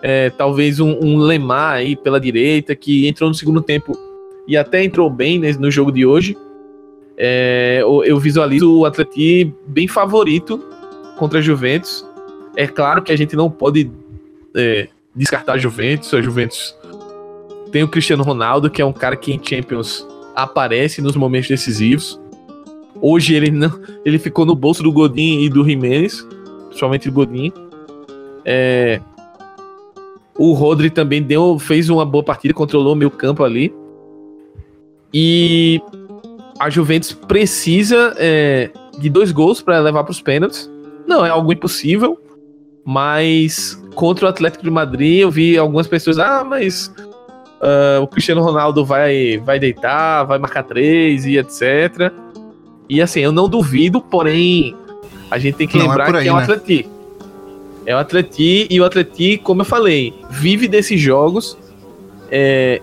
[0.00, 3.98] é, talvez um, um Lemar aí pela direita, que entrou no segundo tempo
[4.46, 6.38] e até entrou bem no jogo de hoje.
[7.16, 10.64] É, eu visualizo o Atleti bem favorito
[11.18, 12.06] contra a Juventus.
[12.54, 13.90] É claro que a gente não pode
[14.54, 16.14] é, descartar a Juventus.
[16.14, 16.72] A Juventus
[17.72, 20.06] tem o Cristiano Ronaldo, que é um cara que em Champions
[20.36, 22.16] aparece nos momentos decisivos.
[23.00, 23.70] Hoje ele não,
[24.04, 26.26] ele ficou no bolso do Godin e do Jimenez,
[26.66, 27.52] principalmente do Godin.
[28.44, 29.00] É,
[30.36, 33.74] o Rodri também deu, fez uma boa partida, controlou o meio campo ali.
[35.12, 35.80] E
[36.58, 40.70] a Juventus precisa é, de dois gols para levar para os pênaltis.
[41.06, 42.18] Não é algo impossível,
[42.84, 46.92] mas contra o Atlético de Madrid eu vi algumas pessoas, ah, mas
[47.60, 52.12] uh, o Cristiano Ronaldo vai, vai deitar, vai marcar três e etc.
[52.88, 54.74] E assim, eu não duvido, porém,
[55.30, 56.42] a gente tem que não é lembrar é aí, que é o um né?
[56.44, 56.88] Atleti.
[57.86, 61.56] É o Atleti, e o Atleti, como eu falei, vive desses jogos,
[62.30, 62.82] é,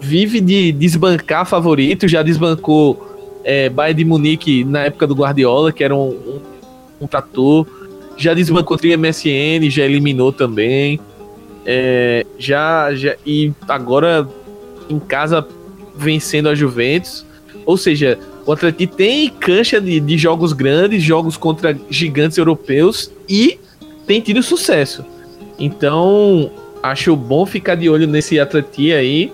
[0.00, 5.84] vive de desbancar favorito, já desbancou é, Bayern de Munique na época do Guardiola, que
[5.84, 6.40] era um, um,
[7.02, 7.66] um trator,
[8.16, 11.00] já desbancou o MSN, já eliminou também,
[11.64, 14.28] é, já, já e agora
[14.88, 15.46] em casa
[15.94, 17.24] vencendo a Juventus,
[17.64, 23.58] ou seja, o Atlético tem cancha de, de jogos grandes, jogos contra gigantes europeus e
[24.06, 25.04] tem tido sucesso.
[25.58, 26.50] Então,
[26.82, 29.32] acho bom ficar de olho nesse Atlético aí.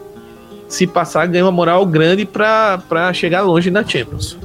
[0.69, 4.37] Se passar, ganha uma moral grande para chegar longe na Champions.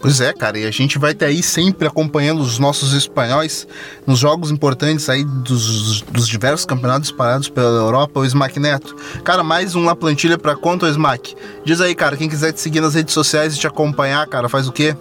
[0.00, 3.66] Pois é, cara, e a gente vai ter aí sempre acompanhando os nossos espanhóis
[4.06, 8.94] nos jogos importantes aí dos, dos diversos campeonatos espalhados pela Europa, o Smack Neto.
[9.24, 11.34] Cara, mais um na plantilha pra conta, o Smack.
[11.64, 14.68] Diz aí, cara, quem quiser te seguir nas redes sociais e te acompanhar, cara, faz
[14.68, 14.94] o quê?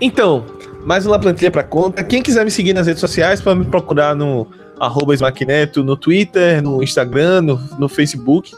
[0.00, 0.44] Então,
[0.84, 2.02] mais uma plantilha pra conta.
[2.02, 4.46] Quem quiser me seguir nas redes sociais, pode me procurar no
[4.78, 5.14] arroba
[5.46, 8.52] Neto, no Twitter, no Instagram, no, no Facebook.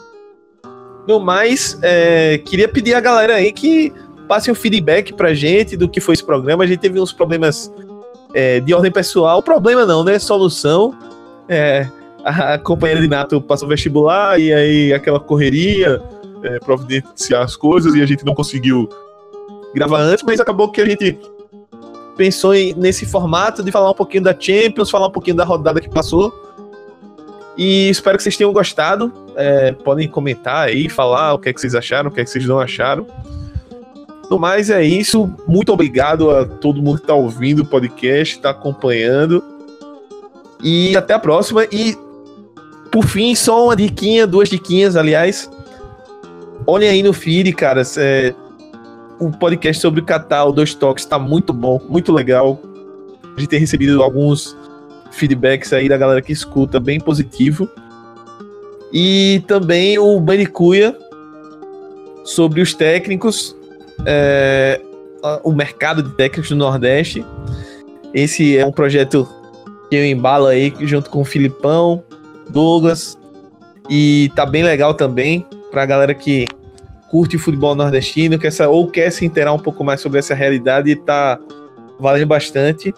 [1.07, 3.92] No mais, é, queria pedir a galera aí que
[4.28, 6.64] passe um feedback pra gente do que foi esse programa.
[6.64, 7.72] A gente teve uns problemas
[8.34, 9.42] é, de ordem pessoal.
[9.42, 10.18] Problema não, né?
[10.18, 10.94] Solução.
[11.48, 11.88] É,
[12.24, 16.00] a companheira de Nato passou vestibular e aí aquela correria,
[16.42, 18.88] é, providenciar as coisas e a gente não conseguiu
[19.74, 21.18] gravar antes, mas acabou que a gente
[22.16, 25.80] pensou em, nesse formato de falar um pouquinho da Champions, falar um pouquinho da rodada
[25.80, 26.32] que passou.
[27.57, 29.12] E espero que vocês tenham gostado.
[29.36, 32.30] É, podem comentar aí, falar o que, é que vocês acharam, o que, é que
[32.30, 33.07] vocês não acharam.
[34.30, 35.30] No mais, é isso.
[35.46, 39.44] Muito obrigado a todo mundo que está ouvindo o podcast, está acompanhando.
[40.62, 41.66] E até a próxima.
[41.70, 41.96] E
[42.90, 45.50] por fim, só uma diquinha, duas diquinhas, aliás.
[46.66, 47.82] Olhem aí no feed, cara.
[47.98, 48.34] É,
[49.18, 52.61] o podcast sobre o Catar, o Dois Toques, está muito bom, muito legal.
[53.36, 54.57] A gente tem recebido alguns
[55.13, 57.69] feedbacks aí da galera que escuta, bem positivo.
[58.93, 60.97] E também o Banicuia
[62.25, 63.57] sobre os técnicos,
[64.05, 64.81] é,
[65.43, 67.25] o mercado de técnicos do Nordeste.
[68.13, 69.29] Esse é um projeto
[69.89, 72.03] que eu embalo aí junto com o Filipão,
[72.51, 73.19] Douglas.
[73.89, 76.47] E tá bem legal também pra galera que
[77.11, 81.39] curte futebol nordestino, quer, ou quer se inteirar um pouco mais sobre essa realidade tá
[82.01, 82.95] valendo bastante.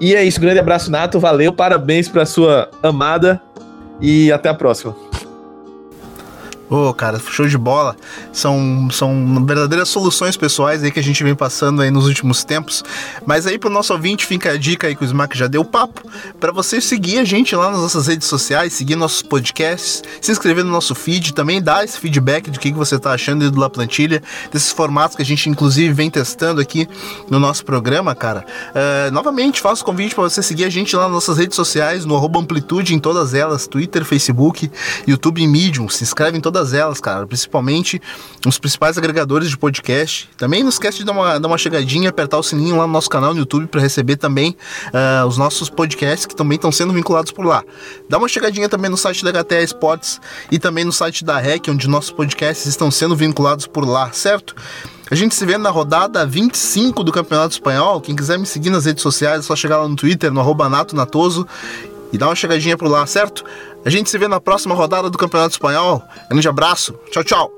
[0.00, 1.18] E é isso, grande abraço, Nato.
[1.18, 3.40] Valeu, parabéns pra sua amada
[4.00, 5.07] e até a próxima.
[6.70, 7.96] Ô, oh, cara, show de bola.
[8.32, 12.84] São, são verdadeiras soluções pessoais aí que a gente vem passando aí nos últimos tempos.
[13.26, 16.02] Mas aí pro nosso ouvinte fica a dica aí que o Smack já deu papo,
[16.38, 20.64] para você seguir a gente lá nas nossas redes sociais, seguir nossos podcasts, se inscrever
[20.64, 23.70] no nosso feed, também dar esse feedback do que, que você tá achando do La
[23.70, 26.88] Plantilha, desses formatos que a gente inclusive vem testando aqui
[27.30, 28.44] no nosso programa, cara.
[28.70, 32.16] Uh, novamente, faço convite para você seguir a gente lá nas nossas redes sociais, no
[32.38, 34.70] Amplitude em todas elas, Twitter, Facebook,
[35.06, 35.88] YouTube e Medium.
[35.88, 38.00] Se inscreve em todas todas elas, cara, principalmente
[38.46, 40.28] os principais agregadores de podcast.
[40.36, 43.08] Também não esquece de dar uma, dar uma chegadinha, apertar o sininho lá no nosso
[43.08, 44.56] canal no YouTube para receber também
[44.88, 47.62] uh, os nossos podcasts que também estão sendo vinculados por lá.
[48.08, 51.68] Dá uma chegadinha também no site da HTA Sports e também no site da REC,
[51.68, 54.56] onde nossos podcasts estão sendo vinculados por lá, certo?
[55.10, 58.00] A gente se vê na rodada 25 do Campeonato Espanhol.
[58.00, 60.68] Quem quiser me seguir nas redes sociais é só chegar lá no Twitter, no arroba
[60.68, 61.46] Nato Natoso,
[62.12, 63.44] e dar uma chegadinha por lá, certo?
[63.88, 66.02] A gente se vê na próxima rodada do Campeonato Espanhol.
[66.28, 66.92] Grande abraço.
[67.10, 67.57] Tchau, tchau.